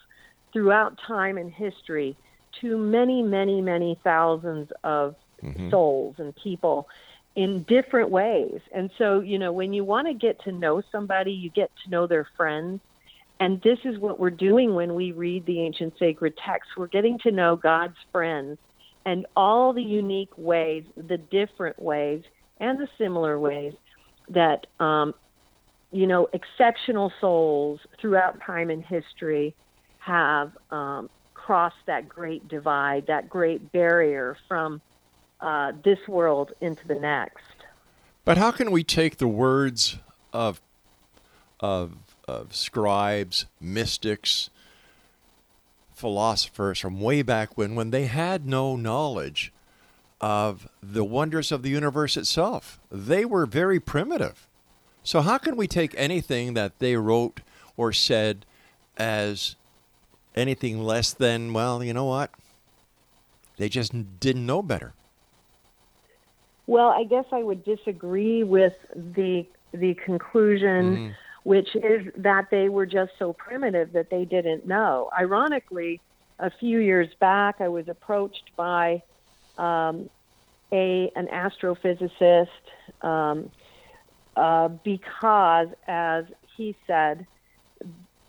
throughout 0.54 0.98
time 1.08 1.38
and 1.38 1.52
history 1.52 2.16
to 2.62 2.78
many, 2.78 3.22
many, 3.22 3.62
many 3.62 4.00
thousands 4.04 4.70
of 4.84 5.16
mm-hmm. 5.44 5.70
souls 5.70 6.16
and 6.20 6.36
people 6.36 6.88
in 7.36 7.64
different 7.64 8.10
ways. 8.10 8.60
And 8.74 8.90
so, 8.98 9.22
you 9.22 9.40
know, 9.40 9.52
when 9.52 9.74
you 9.74 9.84
want 9.84 10.08
to 10.08 10.14
get 10.14 10.42
to 10.44 10.52
know 10.52 10.82
somebody, 10.92 11.32
you 11.32 11.50
get 11.50 11.72
to 11.84 11.90
know 11.90 12.08
their 12.08 12.28
friends. 12.38 12.82
And 13.40 13.62
this 13.62 13.80
is 13.86 13.98
what 13.98 14.20
we're 14.20 14.30
doing 14.30 14.76
when 14.76 14.94
we 14.94 15.14
read 15.14 15.46
the 15.46 15.62
ancient 15.62 15.94
sacred 15.98 16.38
texts. 16.46 16.74
We're 16.78 16.88
getting 16.88 17.18
to 17.20 17.32
know 17.32 17.56
God's 17.56 17.96
friends 18.12 18.58
and 19.06 19.26
all 19.36 19.74
the 19.74 19.82
unique 19.82 20.38
ways, 20.38 20.84
the 20.96 21.18
different 21.18 21.82
ways, 21.82 22.24
and 22.60 22.80
the 22.80 22.88
similar 22.98 23.40
ways 23.40 23.74
that, 24.30 24.68
um, 24.80 25.14
you 25.92 26.08
know, 26.08 26.28
exceptional 26.34 27.12
souls 27.20 27.80
throughout 28.00 28.40
time 28.42 28.70
and 28.70 28.84
history 28.84 29.54
have 30.00 30.52
um, 30.72 31.10
crossed 31.34 31.76
that 31.86 32.08
great 32.08 32.48
divide, 32.48 33.08
that 33.08 33.30
great 33.30 33.72
barrier 33.72 34.38
from 34.48 34.82
uh, 35.42 35.72
this 35.84 36.00
world 36.08 36.52
into 36.62 36.88
the 36.88 36.96
next. 36.96 37.44
But 38.24 38.38
how 38.38 38.52
can 38.52 38.72
we 38.72 38.84
take 38.84 39.18
the 39.18 39.28
words 39.28 39.98
of 40.32 40.62
of 41.60 41.94
of 42.28 42.56
scribes, 42.56 43.46
mystics, 43.60 44.50
philosophers 45.94 46.80
from 46.80 47.02
way 47.02 47.22
back 47.22 47.58
when 47.58 47.76
when 47.76 47.92
they 47.92 48.06
had 48.06 48.46
no 48.46 48.76
knowledge 48.76 49.52
of 50.22 50.70
the 50.82 51.04
wonders 51.04 51.52
of 51.52 51.64
the 51.64 51.70
universe 51.70 52.16
itself? 52.16 52.80
They 52.90 53.26
were 53.26 53.46
very 53.46 53.80
primitive. 53.80 54.48
So 55.04 55.22
how 55.22 55.40
can 55.40 55.58
we 55.58 55.68
take 55.68 55.94
anything 55.98 56.54
that 56.54 56.80
they 56.80 56.96
wrote 56.96 57.42
or 57.76 57.92
said 57.92 58.46
as 58.98 59.56
anything 60.36 60.84
less 60.84 61.12
than, 61.12 61.52
well, 61.52 61.84
you 61.84 61.94
know 61.94 62.06
what? 62.06 62.32
They 63.58 63.68
just 63.68 64.20
didn't 64.20 64.46
know 64.46 64.62
better. 64.62 64.94
Well, 66.68 66.90
I 66.90 67.04
guess 67.04 67.26
I 67.32 67.44
would 67.44 67.66
disagree 67.66 68.44
with 68.44 68.74
the 68.96 69.46
the 69.74 69.94
conclusion, 69.96 70.96
mm-hmm. 70.96 71.10
which 71.44 71.76
is 71.76 72.08
that 72.18 72.50
they 72.52 72.70
were 72.70 72.86
just 72.86 73.12
so 73.18 73.34
primitive 73.34 73.94
that 73.94 74.10
they 74.10 74.26
didn't 74.26 74.68
know. 74.68 75.10
Ironically, 75.18 76.02
a 76.40 76.50
few 76.50 76.80
years 76.80 77.08
back, 77.20 77.62
I 77.62 77.68
was 77.68 77.88
approached 77.88 78.52
by 78.56 79.02
um, 79.62 80.10
a 80.72 81.12
an 81.16 81.28
astrophysicist 81.28 82.48
um, 83.02 83.50
uh, 84.36 84.70
because, 84.84 85.68
as 85.88 86.26
he 86.58 86.76
said, 86.88 87.28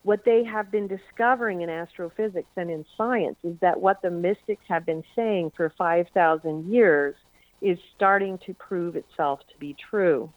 what 0.02 0.24
they 0.24 0.44
have 0.44 0.70
been 0.70 0.88
discovering 0.88 1.62
in 1.62 1.70
astrophysics 1.70 2.48
and 2.56 2.70
in 2.70 2.84
science 2.96 3.36
is 3.44 3.56
that 3.60 3.80
what 3.80 4.02
the 4.02 4.10
mystics 4.10 4.64
have 4.68 4.84
been 4.84 5.04
saying 5.14 5.52
for 5.56 5.72
5,000 5.78 6.72
years 6.72 7.14
is 7.60 7.78
starting 7.94 8.38
to 8.44 8.52
prove 8.54 8.96
itself 8.96 9.40
to 9.52 9.58
be 9.58 9.76
true. 9.90 10.28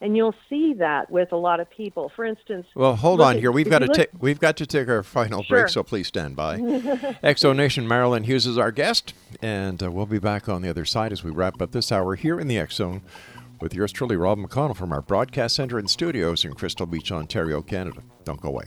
And 0.00 0.16
you'll 0.16 0.34
see 0.48 0.74
that 0.74 1.10
with 1.10 1.32
a 1.32 1.36
lot 1.36 1.58
of 1.58 1.68
people. 1.68 2.12
For 2.14 2.24
instance, 2.24 2.66
Well, 2.76 2.94
hold 2.94 3.20
on 3.20 3.34
at- 3.34 3.40
here. 3.40 3.50
We've 3.50 3.68
got 3.68 3.80
to 3.80 3.86
look- 3.86 3.96
take 3.96 4.10
we've 4.20 4.38
got 4.38 4.56
to 4.58 4.66
take 4.66 4.88
our 4.88 5.02
final 5.02 5.42
Sure. 5.42 5.58
break, 5.62 5.68
so 5.70 5.82
please 5.82 6.06
stand 6.06 6.36
by. 6.36 6.58
X 7.22 7.42
Nation 7.42 7.84
Marilynn 7.88 8.24
Hughes 8.24 8.46
is 8.46 8.56
our 8.58 8.70
guest, 8.70 9.12
and 9.42 9.82
uh, 9.82 9.90
we'll 9.90 10.06
be 10.06 10.20
back 10.20 10.48
on 10.48 10.62
the 10.62 10.70
other 10.70 10.84
side 10.84 11.12
as 11.12 11.24
we 11.24 11.30
wrap 11.32 11.60
up 11.60 11.72
this 11.72 11.90
hour 11.90 12.14
here 12.14 12.38
in 12.38 12.46
the 12.46 12.64
Zone 12.70 13.02
with 13.60 13.74
yours 13.74 13.90
truly, 13.90 14.14
Rob 14.14 14.38
McConnell, 14.38 14.76
from 14.76 14.92
our 14.92 15.02
broadcast 15.02 15.56
center 15.56 15.78
and 15.78 15.90
studios 15.90 16.44
in 16.44 16.52
Crystal 16.54 16.86
Beach, 16.86 17.10
Ontario, 17.10 17.60
Canada. 17.60 18.02
Don't 18.24 18.40
go 18.40 18.50
away. 18.50 18.66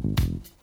Thank 0.00 0.46
you. 0.46 0.57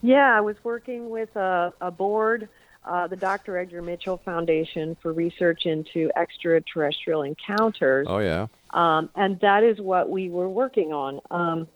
Yeah, 0.00 0.32
I 0.32 0.40
was 0.42 0.54
working 0.62 1.10
with 1.10 1.34
a, 1.34 1.72
a 1.80 1.90
board, 1.90 2.48
uh, 2.84 3.08
the 3.08 3.16
Dr. 3.16 3.58
Edgar 3.58 3.82
Mitchell 3.82 4.18
Foundation 4.18 4.96
for 5.02 5.12
Research 5.12 5.66
into 5.66 6.08
Extraterrestrial 6.14 7.24
Encounters. 7.24 8.06
Oh 8.08 8.18
yeah. 8.18 8.46
Um, 8.70 9.10
and 9.16 9.40
that 9.40 9.64
is 9.64 9.80
what 9.80 10.08
we 10.08 10.30
were 10.30 10.48
working 10.48 10.92
on. 10.92 11.18
Um, 11.32 11.66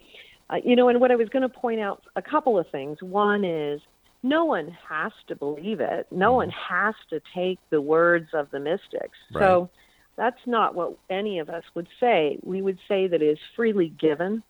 uh, 0.48 0.58
you 0.64 0.76
know, 0.76 0.88
and 0.88 1.00
what 1.00 1.10
I 1.10 1.16
was 1.16 1.28
going 1.30 1.42
to 1.42 1.48
point 1.48 1.80
out 1.80 2.04
a 2.14 2.22
couple 2.22 2.60
of 2.60 2.70
things. 2.70 3.02
One 3.02 3.44
is 3.44 3.80
no 4.24 4.46
one 4.46 4.76
has 4.88 5.12
to 5.28 5.36
believe 5.36 5.80
it. 5.80 6.06
No 6.10 6.32
one 6.32 6.48
has 6.50 6.94
to 7.10 7.20
take 7.34 7.58
the 7.68 7.80
words 7.80 8.30
of 8.32 8.50
the 8.50 8.58
mystics. 8.58 9.18
So 9.32 9.70
that's 10.16 10.40
not 10.46 10.74
what 10.74 10.96
any 11.10 11.38
of 11.40 11.50
us 11.50 11.62
would 11.74 11.88
say. 12.00 12.38
We 12.42 12.62
would 12.62 12.78
say 12.88 13.06
that 13.06 13.20
it 13.20 13.26
is 13.26 13.38
freely 13.54 13.90
given. 13.90 14.42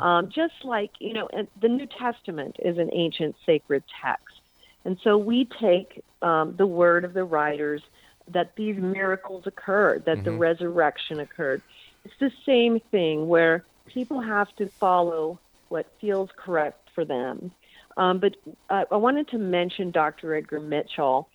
Um, 0.00 0.28
just 0.28 0.64
like, 0.64 0.90
you 0.98 1.14
know, 1.14 1.28
and 1.32 1.46
the 1.60 1.68
New 1.68 1.86
Testament 1.86 2.56
is 2.58 2.78
an 2.78 2.90
ancient 2.92 3.36
sacred 3.46 3.84
text. 4.02 4.40
And 4.84 4.98
so 5.04 5.16
we 5.16 5.48
take 5.60 6.02
um, 6.20 6.56
the 6.56 6.66
word 6.66 7.04
of 7.04 7.14
the 7.14 7.24
writers 7.24 7.80
that 8.28 8.56
these 8.56 8.76
miracles 8.76 9.46
occurred, 9.46 10.04
that 10.06 10.24
the 10.24 10.32
resurrection 10.32 11.20
occurred. 11.20 11.62
It's 12.04 12.14
the 12.18 12.32
same 12.44 12.80
thing 12.90 13.28
where 13.28 13.64
people 13.86 14.20
have 14.20 14.54
to 14.56 14.66
follow 14.66 15.38
what 15.68 15.86
feels 16.00 16.30
correct 16.36 16.88
for 16.94 17.04
them. 17.04 17.52
Um, 17.96 18.18
but 18.18 18.36
uh, 18.70 18.84
I 18.90 18.96
wanted 18.96 19.28
to 19.28 19.38
mention 19.38 19.90
Dr. 19.90 20.34
Edgar 20.34 20.60
Mitchell 20.60 21.28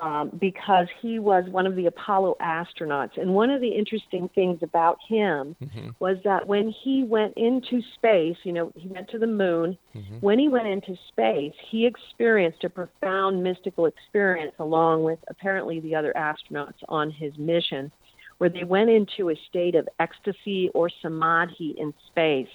um, 0.00 0.30
because 0.40 0.86
he 1.00 1.18
was 1.18 1.44
one 1.50 1.66
of 1.66 1.76
the 1.76 1.86
Apollo 1.86 2.36
astronauts. 2.40 3.16
And 3.16 3.34
one 3.34 3.50
of 3.50 3.60
the 3.60 3.68
interesting 3.68 4.28
things 4.34 4.58
about 4.62 4.98
him 5.08 5.54
was 6.00 6.16
that 6.24 6.46
when 6.46 6.74
he 6.82 7.04
went 7.04 7.34
into 7.36 7.80
space, 7.94 8.36
you 8.42 8.52
know, 8.52 8.72
he 8.74 8.88
went 8.88 9.08
to 9.10 9.18
the 9.18 9.26
moon. 9.26 9.78
When 10.20 10.38
he 10.38 10.48
went 10.48 10.66
into 10.66 10.96
space, 11.08 11.52
he 11.70 11.86
experienced 11.86 12.64
a 12.64 12.70
profound 12.70 13.42
mystical 13.42 13.86
experience 13.86 14.54
along 14.58 15.04
with 15.04 15.20
apparently 15.28 15.78
the 15.80 15.94
other 15.94 16.12
astronauts 16.16 16.82
on 16.88 17.10
his 17.10 17.32
mission, 17.38 17.92
where 18.38 18.50
they 18.50 18.64
went 18.64 18.90
into 18.90 19.30
a 19.30 19.36
state 19.48 19.76
of 19.76 19.88
ecstasy 20.00 20.70
or 20.74 20.90
samadhi 21.02 21.76
in 21.78 21.94
space. 22.08 22.48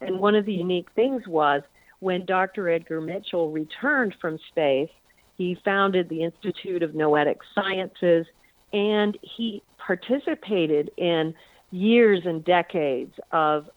And 0.00 0.20
one 0.20 0.36
of 0.36 0.46
the 0.46 0.52
unique 0.52 0.88
things 0.94 1.26
was 1.26 1.62
when 2.00 2.24
Dr. 2.24 2.68
Edgar 2.68 3.00
Mitchell 3.00 3.50
returned 3.50 4.14
from 4.20 4.38
space, 4.50 4.90
he 5.36 5.56
founded 5.64 6.08
the 6.08 6.22
Institute 6.22 6.82
of 6.82 6.94
Noetic 6.94 7.38
Sciences 7.54 8.26
and 8.72 9.16
he 9.22 9.62
participated 9.78 10.90
in 10.96 11.34
years 11.70 12.22
and 12.24 12.44
decades 12.44 13.14
of 13.32 13.68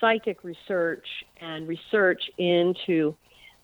psychic 0.00 0.44
research 0.44 1.06
and 1.40 1.68
research 1.68 2.22
into 2.38 3.14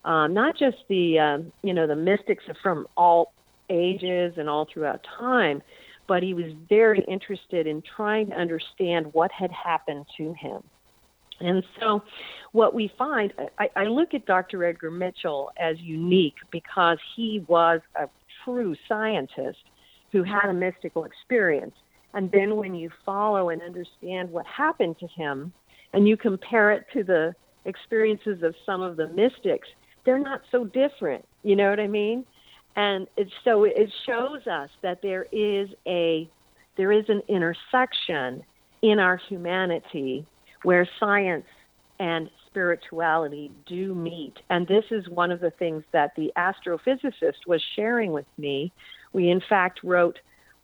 um, 0.04 0.32
not 0.34 0.56
just 0.56 0.76
the 0.88 1.18
um, 1.18 1.52
you 1.62 1.74
know 1.74 1.86
the 1.86 1.96
mystics 1.96 2.44
from 2.62 2.86
all 2.96 3.32
ages 3.70 4.34
and 4.36 4.48
all 4.48 4.66
throughout 4.72 5.06
time, 5.18 5.62
but 6.06 6.22
he 6.22 6.34
was 6.34 6.46
very 6.68 7.04
interested 7.08 7.66
in 7.66 7.82
trying 7.96 8.28
to 8.30 8.34
understand 8.34 9.12
what 9.12 9.30
had 9.30 9.50
happened 9.50 10.06
to 10.16 10.32
him. 10.34 10.62
And 11.40 11.62
so, 11.80 12.02
what 12.52 12.74
we 12.74 12.90
find, 12.98 13.32
I, 13.58 13.68
I 13.76 13.84
look 13.84 14.14
at 14.14 14.26
Dr. 14.26 14.64
Edgar 14.64 14.90
Mitchell 14.90 15.50
as 15.58 15.78
unique 15.80 16.36
because 16.50 16.98
he 17.14 17.44
was 17.46 17.80
a 17.94 18.08
true 18.44 18.74
scientist 18.88 19.58
who 20.10 20.22
had 20.22 20.48
a 20.48 20.54
mystical 20.54 21.04
experience. 21.04 21.74
And 22.14 22.30
then, 22.32 22.56
when 22.56 22.74
you 22.74 22.90
follow 23.04 23.50
and 23.50 23.62
understand 23.62 24.30
what 24.30 24.46
happened 24.46 24.98
to 25.00 25.06
him, 25.08 25.52
and 25.92 26.08
you 26.08 26.16
compare 26.16 26.72
it 26.72 26.86
to 26.92 27.04
the 27.04 27.34
experiences 27.64 28.42
of 28.42 28.54
some 28.66 28.82
of 28.82 28.96
the 28.96 29.08
mystics, 29.08 29.68
they're 30.04 30.18
not 30.18 30.40
so 30.50 30.64
different. 30.64 31.24
You 31.42 31.56
know 31.56 31.70
what 31.70 31.80
I 31.80 31.86
mean? 31.86 32.24
And 32.76 33.06
it's, 33.16 33.30
so 33.44 33.64
it 33.64 33.92
shows 34.06 34.46
us 34.46 34.70
that 34.82 35.02
there 35.02 35.26
is 35.32 35.68
a 35.86 36.28
there 36.76 36.92
is 36.92 37.04
an 37.08 37.22
intersection 37.28 38.42
in 38.82 39.00
our 39.00 39.16
humanity 39.28 40.24
where 40.62 40.88
science 40.98 41.46
and 42.00 42.30
spirituality 42.46 43.50
do 43.66 43.94
meet. 43.94 44.34
And 44.50 44.66
this 44.66 44.84
is 44.90 45.08
one 45.08 45.30
of 45.30 45.40
the 45.40 45.50
things 45.50 45.84
that 45.92 46.12
the 46.16 46.32
astrophysicist 46.36 47.46
was 47.46 47.62
sharing 47.76 48.12
with 48.12 48.26
me. 48.36 48.72
We, 49.12 49.30
in 49.30 49.42
fact, 49.48 49.80
wrote 49.82 50.18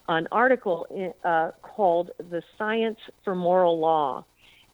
an 0.08 0.28
article 0.30 0.86
uh, 1.24 1.50
called 1.62 2.10
The 2.30 2.42
Science 2.58 2.98
for 3.24 3.34
Moral 3.34 3.78
Law. 3.78 4.24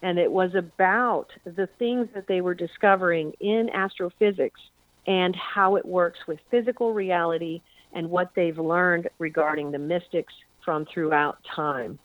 And 0.02 0.18
it 0.18 0.30
was 0.30 0.54
about 0.54 1.26
the 1.44 1.68
things 1.78 2.08
that 2.14 2.26
they 2.26 2.40
were 2.40 2.54
discovering 2.54 3.32
in 3.40 3.68
astrophysics 3.70 4.60
and 5.06 5.36
how 5.36 5.76
it 5.76 5.84
works 5.84 6.18
with 6.26 6.38
physical 6.50 6.94
reality 6.94 7.60
and 7.92 8.10
what 8.10 8.30
they've 8.34 8.58
learned 8.58 9.08
regarding 9.18 9.70
the 9.72 9.78
mystics 9.78 10.32
from 10.64 10.86
throughout 10.92 11.38
time. 11.54 11.98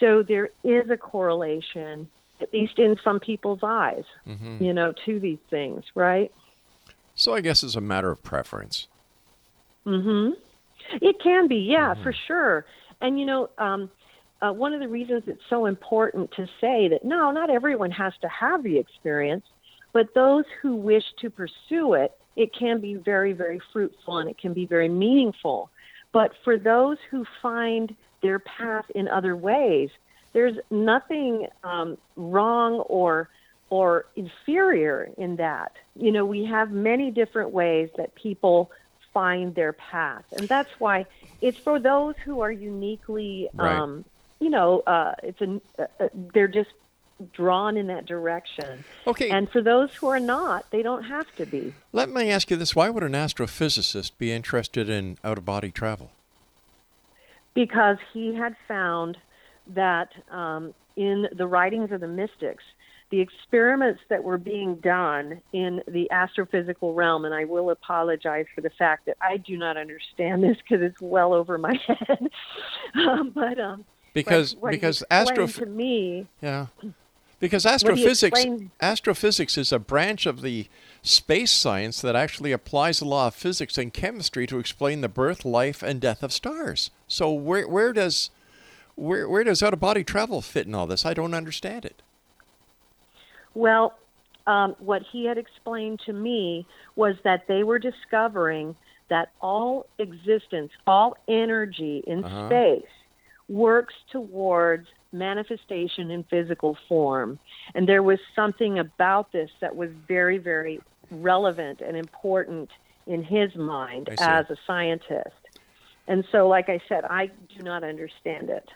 So 0.00 0.22
there 0.22 0.50
is 0.62 0.90
a 0.90 0.96
correlation 0.96 2.08
at 2.40 2.52
least 2.52 2.78
in 2.78 2.96
some 3.02 3.20
people's 3.20 3.60
eyes, 3.62 4.04
you 4.60 4.72
know, 4.72 4.92
to 5.04 5.18
these 5.18 5.38
things, 5.48 5.84
right? 5.94 6.32
So 7.14 7.34
I 7.34 7.40
guess 7.40 7.62
it's 7.62 7.76
a 7.76 7.80
matter 7.80 8.10
of 8.10 8.22
preference. 8.22 8.88
Mm-hmm. 9.86 10.32
It 11.00 11.16
can 11.22 11.48
be, 11.48 11.56
yeah, 11.56 11.94
for 12.02 12.12
sure. 12.12 12.66
And 13.00 13.18
you 13.18 13.26
know, 13.26 13.50
um, 13.58 13.90
uh, 14.42 14.52
one 14.52 14.74
of 14.74 14.80
the 14.80 14.88
reasons 14.88 15.22
it's 15.26 15.42
so 15.48 15.66
important 15.66 16.30
to 16.32 16.46
say 16.60 16.88
that 16.88 17.04
no, 17.04 17.30
not 17.30 17.50
everyone 17.50 17.90
has 17.92 18.12
to 18.20 18.28
have 18.28 18.62
the 18.62 18.78
experience, 18.78 19.44
but 19.92 20.12
those 20.14 20.44
who 20.60 20.76
wish 20.76 21.04
to 21.20 21.30
pursue 21.30 21.94
it, 21.94 22.12
it 22.36 22.54
can 22.54 22.80
be 22.80 22.94
very, 22.94 23.32
very 23.32 23.60
fruitful 23.72 24.18
and 24.18 24.28
it 24.28 24.36
can 24.38 24.52
be 24.52 24.66
very 24.66 24.88
meaningful. 24.88 25.70
But 26.12 26.32
for 26.44 26.58
those 26.58 26.98
who 27.10 27.24
find 27.40 27.94
their 28.22 28.38
path 28.38 28.84
in 28.94 29.08
other 29.08 29.36
ways, 29.36 29.88
there's 30.36 30.58
nothing 30.70 31.46
um, 31.64 31.96
wrong 32.14 32.74
or 32.74 33.30
or 33.70 34.04
inferior 34.16 35.08
in 35.16 35.36
that. 35.36 35.72
You 35.98 36.12
know, 36.12 36.26
we 36.26 36.44
have 36.44 36.70
many 36.70 37.10
different 37.10 37.52
ways 37.52 37.88
that 37.96 38.14
people 38.14 38.70
find 39.14 39.54
their 39.54 39.72
path, 39.72 40.24
and 40.32 40.46
that's 40.46 40.68
why 40.78 41.06
it's 41.40 41.56
for 41.56 41.80
those 41.80 42.16
who 42.22 42.42
are 42.42 42.52
uniquely, 42.52 43.48
Right. 43.54 43.78
um, 43.78 44.04
you 44.38 44.50
know, 44.50 44.80
uh, 44.86 45.14
it's 45.22 45.40
a 45.40 45.58
uh, 45.78 45.86
uh, 45.98 46.08
they're 46.34 46.48
just 46.48 46.68
drawn 47.32 47.78
in 47.78 47.86
that 47.86 48.04
direction. 48.04 48.84
Okay. 49.06 49.30
And 49.30 49.48
for 49.50 49.62
those 49.62 49.94
who 49.94 50.08
are 50.08 50.20
not, 50.20 50.70
they 50.70 50.82
don't 50.82 51.04
have 51.04 51.34
to 51.36 51.46
be. 51.46 51.72
Let 51.94 52.10
me 52.10 52.30
ask 52.30 52.50
you 52.50 52.58
this: 52.58 52.76
Why 52.76 52.90
would 52.90 53.02
an 53.02 53.12
astrophysicist 53.12 54.18
be 54.18 54.32
interested 54.32 54.90
in 54.90 55.16
out-of-body 55.24 55.70
travel? 55.70 56.10
because 57.54 57.96
he 58.12 58.34
had 58.34 58.54
found 58.68 59.16
that 59.74 60.08
um, 60.30 60.74
in 60.96 61.26
the 61.36 61.46
writings 61.46 61.92
of 61.92 62.00
the 62.00 62.08
mystics, 62.08 62.64
the 63.10 63.20
experiments 63.20 64.00
that 64.08 64.24
were 64.24 64.38
being 64.38 64.76
done 64.76 65.40
in 65.52 65.80
the 65.86 66.08
astrophysical 66.12 66.94
realm, 66.94 67.24
and 67.24 67.34
I 67.34 67.44
will 67.44 67.70
apologize 67.70 68.46
for 68.54 68.62
the 68.62 68.70
fact 68.70 69.06
that 69.06 69.16
I 69.20 69.36
do 69.36 69.56
not 69.56 69.76
understand 69.76 70.42
this 70.42 70.56
because 70.58 70.82
it's 70.84 71.00
well 71.00 71.32
over 71.32 71.58
my 71.58 71.78
head. 71.86 72.28
um, 72.94 73.30
but 73.34 73.60
um, 73.60 73.84
Because 74.12 74.56
what 74.56 74.70
because 74.72 75.04
astro 75.10 75.46
to 75.46 75.66
me, 75.66 76.26
yeah, 76.42 76.66
because 77.38 77.66
astrophysics 77.66 78.22
explained- 78.22 78.70
astrophysics 78.80 79.56
is 79.56 79.70
a 79.70 79.78
branch 79.78 80.26
of 80.26 80.42
the 80.42 80.66
space 81.02 81.52
science 81.52 82.00
that 82.00 82.16
actually 82.16 82.50
applies 82.50 82.98
the 82.98 83.04
law 83.04 83.28
of 83.28 83.34
physics 83.34 83.78
and 83.78 83.92
chemistry 83.92 84.46
to 84.48 84.58
explain 84.58 85.00
the 85.00 85.08
birth, 85.08 85.44
life, 85.44 85.82
and 85.82 86.00
death 86.00 86.22
of 86.24 86.32
stars. 86.32 86.90
So 87.06 87.30
where 87.32 87.68
where 87.68 87.92
does 87.92 88.30
where 88.96 89.28
where 89.28 89.44
does 89.44 89.62
out-of-body 89.62 90.04
travel 90.04 90.42
fit 90.42 90.66
in 90.66 90.74
all 90.74 90.86
this? 90.86 91.06
I 91.06 91.14
don't 91.14 91.34
understand 91.34 91.84
it. 91.84 92.02
Well, 93.54 93.96
um, 94.46 94.76
what 94.78 95.02
he 95.10 95.24
had 95.24 95.38
explained 95.38 96.00
to 96.06 96.12
me 96.12 96.66
was 96.94 97.16
that 97.24 97.46
they 97.46 97.62
were 97.62 97.78
discovering 97.78 98.76
that 99.08 99.30
all 99.40 99.86
existence, 99.98 100.72
all 100.86 101.16
energy 101.28 102.02
in 102.06 102.24
Uh-huh. 102.24 102.48
space 102.48 102.90
works 103.48 103.94
towards 104.10 104.88
manifestation 105.12 106.10
in 106.10 106.24
physical 106.24 106.76
form. 106.88 107.38
And 107.74 107.88
there 107.88 108.02
was 108.02 108.18
something 108.34 108.78
about 108.78 109.32
this 109.32 109.50
that 109.60 109.76
was 109.76 109.90
very, 110.08 110.38
very 110.38 110.80
relevant 111.10 111.80
and 111.80 111.96
important 111.96 112.70
in 113.06 113.22
his 113.22 113.54
mind 113.54 114.08
as 114.18 114.50
a 114.50 114.56
scientist. 114.66 115.30
And 116.08 116.24
so, 116.32 116.48
like 116.48 116.68
I 116.68 116.80
said, 116.88 117.04
I 117.04 117.26
do 117.56 117.62
not 117.62 117.84
understand 117.84 118.50
it. 118.50 118.68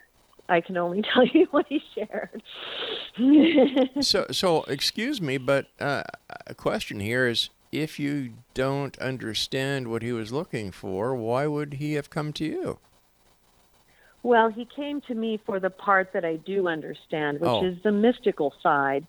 I 0.51 0.61
can 0.61 0.77
only 0.77 1.01
tell 1.15 1.25
you 1.27 1.47
what 1.53 1.67
he 1.69 1.81
shared. 1.95 2.43
So, 4.03 4.27
so 4.31 4.63
excuse 4.65 5.21
me, 5.21 5.37
but 5.37 5.67
uh, 5.81 6.03
a 6.47 6.55
question 6.55 7.01
here 7.01 7.27
is: 7.27 7.51
If 7.73 7.99
you 7.99 8.33
don't 8.55 8.97
understand 8.99 9.89
what 9.89 10.03
he 10.03 10.13
was 10.13 10.33
looking 10.33 10.71
for, 10.71 11.15
why 11.15 11.47
would 11.47 11.75
he 11.75 11.95
have 11.95 12.09
come 12.11 12.33
to 12.35 12.45
you? 12.45 12.79
Well, 14.23 14.49
he 14.49 14.65
came 14.67 15.01
to 15.03 15.15
me 15.15 15.41
for 15.45 15.61
the 15.61 15.71
part 15.71 16.13
that 16.13 16.25
I 16.25 16.37
do 16.37 16.69
understand, 16.69 17.41
which 17.41 17.49
Oh. 17.51 17.65
is 17.65 17.83
the 17.83 17.93
mystical 17.93 18.53
side. 18.63 19.07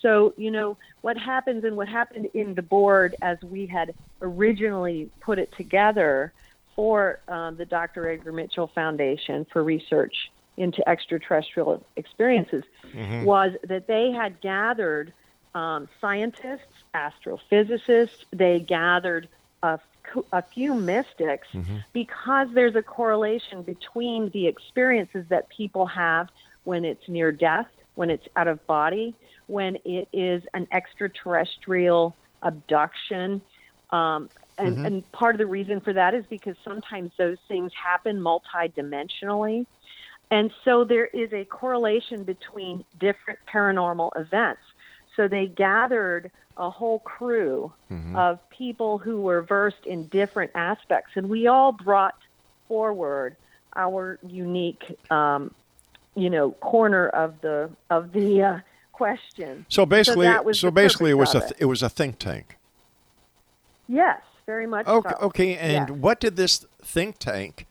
so, 0.00 0.34
you 0.36 0.50
know, 0.50 0.76
what 1.00 1.16
happens 1.16 1.64
and 1.64 1.76
what 1.76 1.88
happened 1.88 2.28
in 2.34 2.54
the 2.54 2.62
board 2.62 3.14
as 3.22 3.38
we 3.42 3.64
had 3.66 3.94
originally 4.20 5.10
put 5.20 5.38
it 5.38 5.50
together 5.56 6.32
for 6.76 7.20
um, 7.28 7.56
the 7.56 7.64
Dr. 7.64 8.10
Edgar 8.10 8.32
Mitchell 8.32 8.66
Foundation 8.74 9.46
for 9.50 9.62
research 9.64 10.30
into 10.56 10.86
extraterrestrial 10.88 11.84
experiences 11.96 12.64
was 13.24 13.52
that 13.64 13.86
they 13.86 14.12
had 14.12 14.40
gathered 14.40 15.12
um, 15.54 15.88
scientists, 16.00 16.72
astrophysicists, 16.94 18.24
they 18.32 18.60
gathered 18.60 19.28
a, 19.62 19.78
a 20.32 20.42
few 20.42 20.74
mystics 20.74 21.48
because 21.92 22.48
there's 22.54 22.74
a 22.76 22.82
correlation 22.82 23.62
between 23.62 24.30
the 24.30 24.46
experiences 24.46 25.24
that 25.28 25.48
people 25.48 25.86
have 25.86 26.28
when 26.64 26.84
it's 26.84 27.08
near 27.08 27.32
death, 27.32 27.68
when 27.94 28.10
it's 28.10 28.26
out 28.36 28.48
of 28.48 28.64
body, 28.66 29.14
when 29.46 29.76
it 29.84 30.08
is 30.12 30.42
an 30.54 30.66
extraterrestrial 30.72 32.14
abduction. 32.42 33.40
Um, 33.90 34.28
and, 34.58 34.86
and 34.86 35.12
part 35.12 35.34
of 35.34 35.38
the 35.38 35.46
reason 35.46 35.80
for 35.80 35.92
that 35.92 36.14
is 36.14 36.24
because 36.28 36.56
sometimes 36.64 37.12
those 37.16 37.38
things 37.48 37.72
happen 37.74 38.20
multidimensionally. 38.20 39.66
And 40.34 40.50
so 40.64 40.82
there 40.82 41.06
is 41.06 41.32
a 41.32 41.44
correlation 41.44 42.24
between 42.24 42.84
different 42.98 43.38
paranormal 43.48 44.10
events. 44.16 44.62
So 45.14 45.28
they 45.28 45.46
gathered 45.46 46.32
a 46.56 46.68
whole 46.68 46.98
crew 46.98 47.72
of 48.16 48.40
people 48.50 48.98
who 48.98 49.20
were 49.20 49.42
versed 49.42 49.86
in 49.86 50.08
different 50.08 50.50
aspects, 50.56 51.12
and 51.14 51.28
we 51.28 51.46
all 51.46 51.70
brought 51.70 52.16
forward 52.66 53.36
our 53.76 54.18
unique, 54.26 54.82
um, 55.08 55.54
you 56.16 56.30
know, 56.30 56.50
corner 56.50 57.10
of 57.10 57.40
the 57.40 57.70
of 57.88 58.12
the 58.12 58.42
uh, 58.42 58.58
question. 58.90 59.64
So 59.68 59.86
basically, 59.86 60.26
was 60.26 60.58
so 60.58 60.72
basically, 60.72 61.12
it 61.12 61.14
was 61.14 61.36
a 61.36 61.40
th- 61.42 61.52
it 61.60 61.66
was 61.66 61.80
a 61.80 61.88
think 61.88 62.18
tank. 62.18 62.58
yes, 63.86 64.20
very 64.46 64.66
much. 64.66 64.88
Okay, 64.88 65.10
so. 65.10 65.26
okay. 65.26 65.56
And 65.56 66.02
what 66.02 66.18
did 66.18 66.34
this 66.34 66.66
think 66.82 67.18
tank 67.18 67.68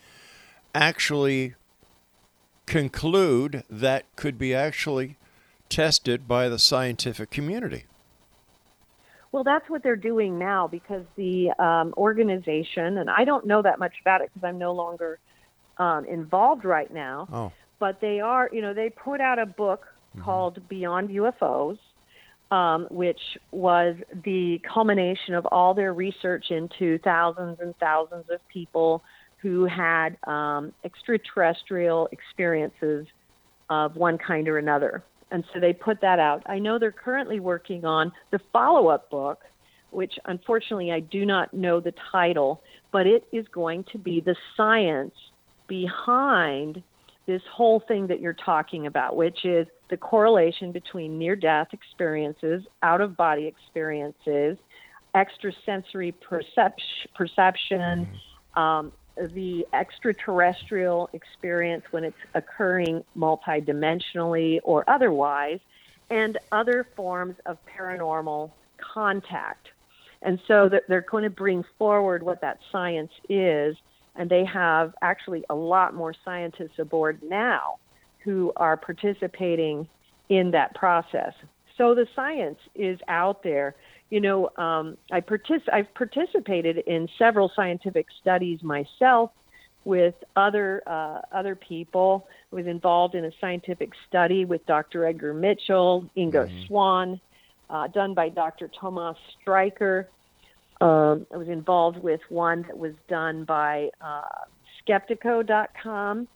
actually 0.73 1.55
conclude 2.65 3.63
that 3.69 4.05
could 4.15 4.37
be 4.37 4.53
actually 4.53 5.17
tested 5.69 6.27
by 6.27 6.49
the 6.49 6.59
scientific 6.59 7.31
community? 7.31 7.85
Well, 9.31 9.43
that's 9.43 9.67
what 9.69 9.81
they're 9.81 9.95
doing 9.95 10.37
now 10.37 10.67
because 10.67 11.03
the 11.15 11.51
um, 11.57 11.93
organization, 11.97 12.99
and 12.99 13.09
I 13.09 13.25
don't 13.25 13.47
know 13.47 13.63
that 13.63 13.79
much 13.79 13.93
about 13.99 14.21
it 14.21 14.29
because 14.33 14.47
I'm 14.47 14.59
no 14.59 14.73
longer 14.73 15.19
um, 15.79 16.05
involved 16.05 16.65
right 16.65 16.93
now, 16.93 17.27
Oh, 17.31 17.51
but 17.79 17.99
they 17.99 18.19
are, 18.19 18.49
you 18.53 18.61
know, 18.61 18.73
they 18.73 18.89
put 18.91 19.19
out 19.19 19.39
a 19.39 19.45
book 19.47 19.87
called 20.21 20.67
Beyond 20.69 21.09
UFOs, 21.09 21.79
um, 22.51 22.87
which 22.91 23.19
was 23.51 23.95
the 24.23 24.61
culmination 24.71 25.33
of 25.33 25.47
all 25.47 25.73
their 25.73 25.93
research 25.93 26.51
into 26.51 26.99
thousands 26.99 27.59
and 27.59 27.75
thousands 27.79 28.29
of 28.29 28.47
people 28.49 29.03
who 29.43 29.65
had 29.65 30.17
um, 30.25 30.73
extraterrestrial 30.85 32.07
experiences 32.13 33.05
of 33.69 33.95
one 33.97 34.17
kind 34.17 34.47
or 34.47 34.57
another. 34.57 35.03
And 35.31 35.43
so 35.53 35.59
they 35.59 35.73
put 35.73 35.99
that 36.01 36.17
out. 36.17 36.41
I 36.45 36.59
know 36.59 36.79
they're 36.79 36.93
currently 36.93 37.41
working 37.41 37.83
on 37.83 38.13
the 38.31 38.39
follow 38.53 38.87
up 38.87 39.09
book, 39.09 39.41
which 39.91 40.13
unfortunately 40.25 40.91
I 40.93 41.01
do 41.01 41.25
not 41.25 41.53
know 41.53 41.81
the 41.81 41.93
title, 42.11 42.63
but 42.93 43.05
it 43.05 43.25
is 43.33 43.45
going 43.49 43.83
to 43.91 43.97
be 43.97 44.21
the 44.21 44.35
science 44.55 45.13
behind 45.67 46.81
this 47.25 47.41
whole 47.51 47.81
thing 47.87 48.07
that 48.07 48.21
you're 48.21 48.33
talking 48.33 48.87
about, 48.87 49.15
which 49.17 49.43
is 49.43 49.67
the 49.89 49.97
correlation 49.97 50.71
between 50.71 51.19
near 51.19 51.35
death 51.35 51.67
experiences, 51.73 52.63
out 52.81 53.01
of 53.01 53.17
body 53.17 53.45
experiences, 53.45 54.57
extrasensory 55.15 56.13
perception, 56.13 56.85
perception 57.15 58.07
um, 58.55 58.91
the 59.15 59.65
extraterrestrial 59.73 61.09
experience 61.13 61.85
when 61.91 62.03
it's 62.03 62.17
occurring 62.33 63.03
multidimensionally 63.17 64.59
or 64.63 64.83
otherwise, 64.89 65.59
and 66.09 66.37
other 66.51 66.87
forms 66.95 67.35
of 67.45 67.57
paranormal 67.65 68.51
contact. 68.77 69.69
And 70.21 70.39
so 70.47 70.69
they're 70.87 71.01
going 71.01 71.23
to 71.23 71.29
bring 71.29 71.63
forward 71.77 72.23
what 72.23 72.41
that 72.41 72.59
science 72.71 73.11
is, 73.29 73.75
and 74.15 74.29
they 74.29 74.45
have 74.45 74.93
actually 75.01 75.43
a 75.49 75.55
lot 75.55 75.93
more 75.93 76.13
scientists 76.23 76.79
aboard 76.79 77.21
now 77.23 77.77
who 78.23 78.53
are 78.55 78.77
participating 78.77 79.87
in 80.29 80.51
that 80.51 80.75
process. 80.75 81.33
So 81.77 81.93
the 81.95 82.07
science 82.15 82.59
is 82.75 82.99
out 83.07 83.43
there. 83.43 83.75
You 84.09 84.21
know, 84.21 84.49
um, 84.57 84.97
I 85.11 85.21
partic- 85.21 85.71
I've 85.71 85.93
participated 85.95 86.77
in 86.77 87.07
several 87.17 87.51
scientific 87.55 88.07
studies 88.21 88.61
myself 88.61 89.31
with 89.85 90.15
other 90.35 90.83
uh, 90.87 91.21
other 91.31 91.55
people. 91.55 92.27
I 92.51 92.55
was 92.55 92.67
involved 92.67 93.15
in 93.15 93.25
a 93.25 93.31
scientific 93.41 93.91
study 94.07 94.45
with 94.45 94.65
Dr. 94.65 95.05
Edgar 95.05 95.33
Mitchell, 95.33 96.09
Ingo 96.15 96.67
Swann, 96.67 97.19
uh, 97.69 97.87
done 97.87 98.13
by 98.13 98.29
Dr. 98.29 98.69
Tomas 98.79 99.17
Stryker. 99.41 100.07
Um, 100.81 101.25
I 101.33 101.37
was 101.37 101.47
involved 101.47 101.97
with 101.99 102.21
one 102.29 102.63
that 102.63 102.77
was 102.77 102.93
done 103.07 103.45
by 103.45 103.89
uh, 104.01 104.21
Skeptiko.com. 104.85 106.27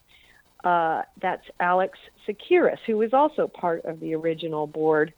Uh, 0.64 1.02
that's 1.20 1.44
Alex 1.60 1.98
Tsakiris, 2.26 2.78
who 2.86 2.96
was 2.96 3.12
also 3.12 3.46
part 3.46 3.84
of 3.84 4.00
the 4.00 4.14
original 4.14 4.66
board. 4.66 5.12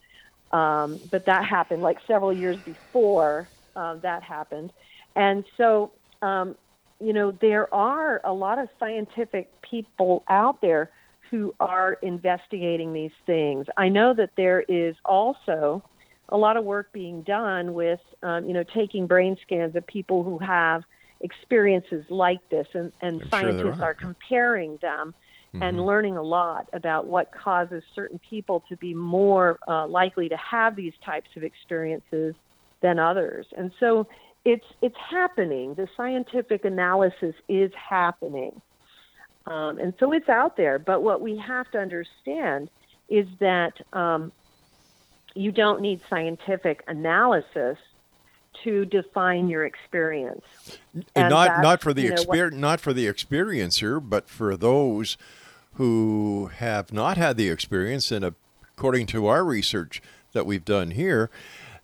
Um, 0.52 1.00
but 1.10 1.26
that 1.26 1.44
happened 1.44 1.82
like 1.82 1.98
several 2.06 2.32
years 2.32 2.56
before 2.64 3.50
uh, 3.76 3.96
that 3.96 4.22
happened. 4.22 4.72
And 5.14 5.44
so, 5.56 5.92
um, 6.22 6.56
you 7.00 7.12
know, 7.12 7.32
there 7.40 7.72
are 7.72 8.20
a 8.24 8.32
lot 8.32 8.58
of 8.58 8.68
scientific 8.78 9.50
people 9.62 10.24
out 10.28 10.60
there 10.60 10.90
who 11.30 11.54
are 11.60 11.94
investigating 12.02 12.92
these 12.92 13.12
things. 13.26 13.66
I 13.76 13.88
know 13.88 14.12
that 14.14 14.30
there 14.36 14.62
is 14.62 14.96
also 15.04 15.82
a 16.28 16.36
lot 16.36 16.56
of 16.56 16.64
work 16.64 16.92
being 16.92 17.22
done 17.22 17.74
with, 17.74 18.00
um, 18.22 18.46
you 18.46 18.52
know, 18.52 18.64
taking 18.74 19.06
brain 19.06 19.36
scans 19.42 19.76
of 19.76 19.86
people 19.86 20.22
who 20.24 20.38
have 20.38 20.82
experiences 21.20 22.04
like 22.08 22.40
this, 22.50 22.66
and, 22.74 22.92
and 23.00 23.20
I'm 23.22 23.28
sure 23.28 23.30
scientists 23.30 23.80
are. 23.80 23.90
are 23.90 23.94
comparing 23.94 24.78
them 24.80 25.14
and 25.54 25.84
learning 25.84 26.16
a 26.16 26.22
lot 26.22 26.68
about 26.72 27.06
what 27.06 27.32
causes 27.32 27.82
certain 27.94 28.20
people 28.30 28.62
to 28.68 28.76
be 28.76 28.94
more 28.94 29.58
uh, 29.66 29.86
likely 29.86 30.28
to 30.28 30.36
have 30.36 30.76
these 30.76 30.92
types 31.04 31.28
of 31.36 31.42
experiences 31.42 32.34
than 32.82 32.98
others. 32.98 33.46
And 33.56 33.72
so 33.80 34.06
it's 34.44 34.64
it's 34.80 34.96
happening. 34.96 35.74
The 35.74 35.88
scientific 35.96 36.64
analysis 36.64 37.34
is 37.48 37.72
happening. 37.74 38.60
Um, 39.46 39.78
and 39.78 39.92
so 39.98 40.12
it's 40.12 40.28
out 40.28 40.56
there. 40.56 40.78
But 40.78 41.02
what 41.02 41.20
we 41.20 41.36
have 41.38 41.70
to 41.72 41.78
understand 41.78 42.70
is 43.08 43.26
that 43.40 43.72
um, 43.92 44.32
you 45.34 45.50
don't 45.50 45.80
need 45.80 46.00
scientific 46.08 46.84
analysis 46.86 47.76
to 48.64 48.84
define 48.84 49.48
your 49.48 49.64
experience. 49.64 50.44
And 51.14 51.30
not 51.30 51.62
not 51.62 51.80
for 51.80 51.92
the 51.92 52.02
you 52.02 52.10
know, 52.10 52.22
what- 52.24 52.52
not 52.52 52.80
for 52.80 52.92
the 52.92 53.06
experiencer, 53.06 54.00
but 54.06 54.28
for 54.28 54.56
those 54.56 55.16
who 55.74 56.50
have 56.56 56.92
not 56.92 57.16
had 57.16 57.36
the 57.36 57.48
experience. 57.48 58.10
And 58.10 58.34
according 58.74 59.06
to 59.06 59.26
our 59.26 59.44
research 59.44 60.02
that 60.32 60.46
we've 60.46 60.64
done 60.64 60.92
here, 60.92 61.30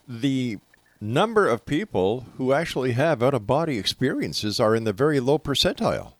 the 0.09 0.59
number 1.01 1.49
of 1.49 1.67
people 1.67 2.27
who 2.37 2.53
actually 2.53 2.93
have 2.93 3.23
out 3.23 3.35
of 3.35 3.47
body 3.47 3.79
experiences 3.79 4.59
are 4.61 4.75
in 4.75 4.85
the 4.85 4.93
very 4.93 5.21
low 5.21 5.39
percentile. 5.39 6.13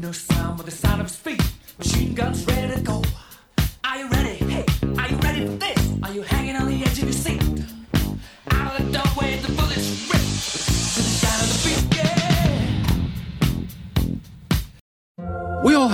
No 0.00 0.12
sound 0.12 0.58
but 0.58 0.66
the 0.66 0.72
sound 0.72 1.00
of 1.00 1.06
his 1.06 1.16
feet. 1.16 1.40
Machine 1.78 2.12
guns 2.14 2.46
ready 2.46 2.74
to 2.74 2.80
go. 2.82 3.02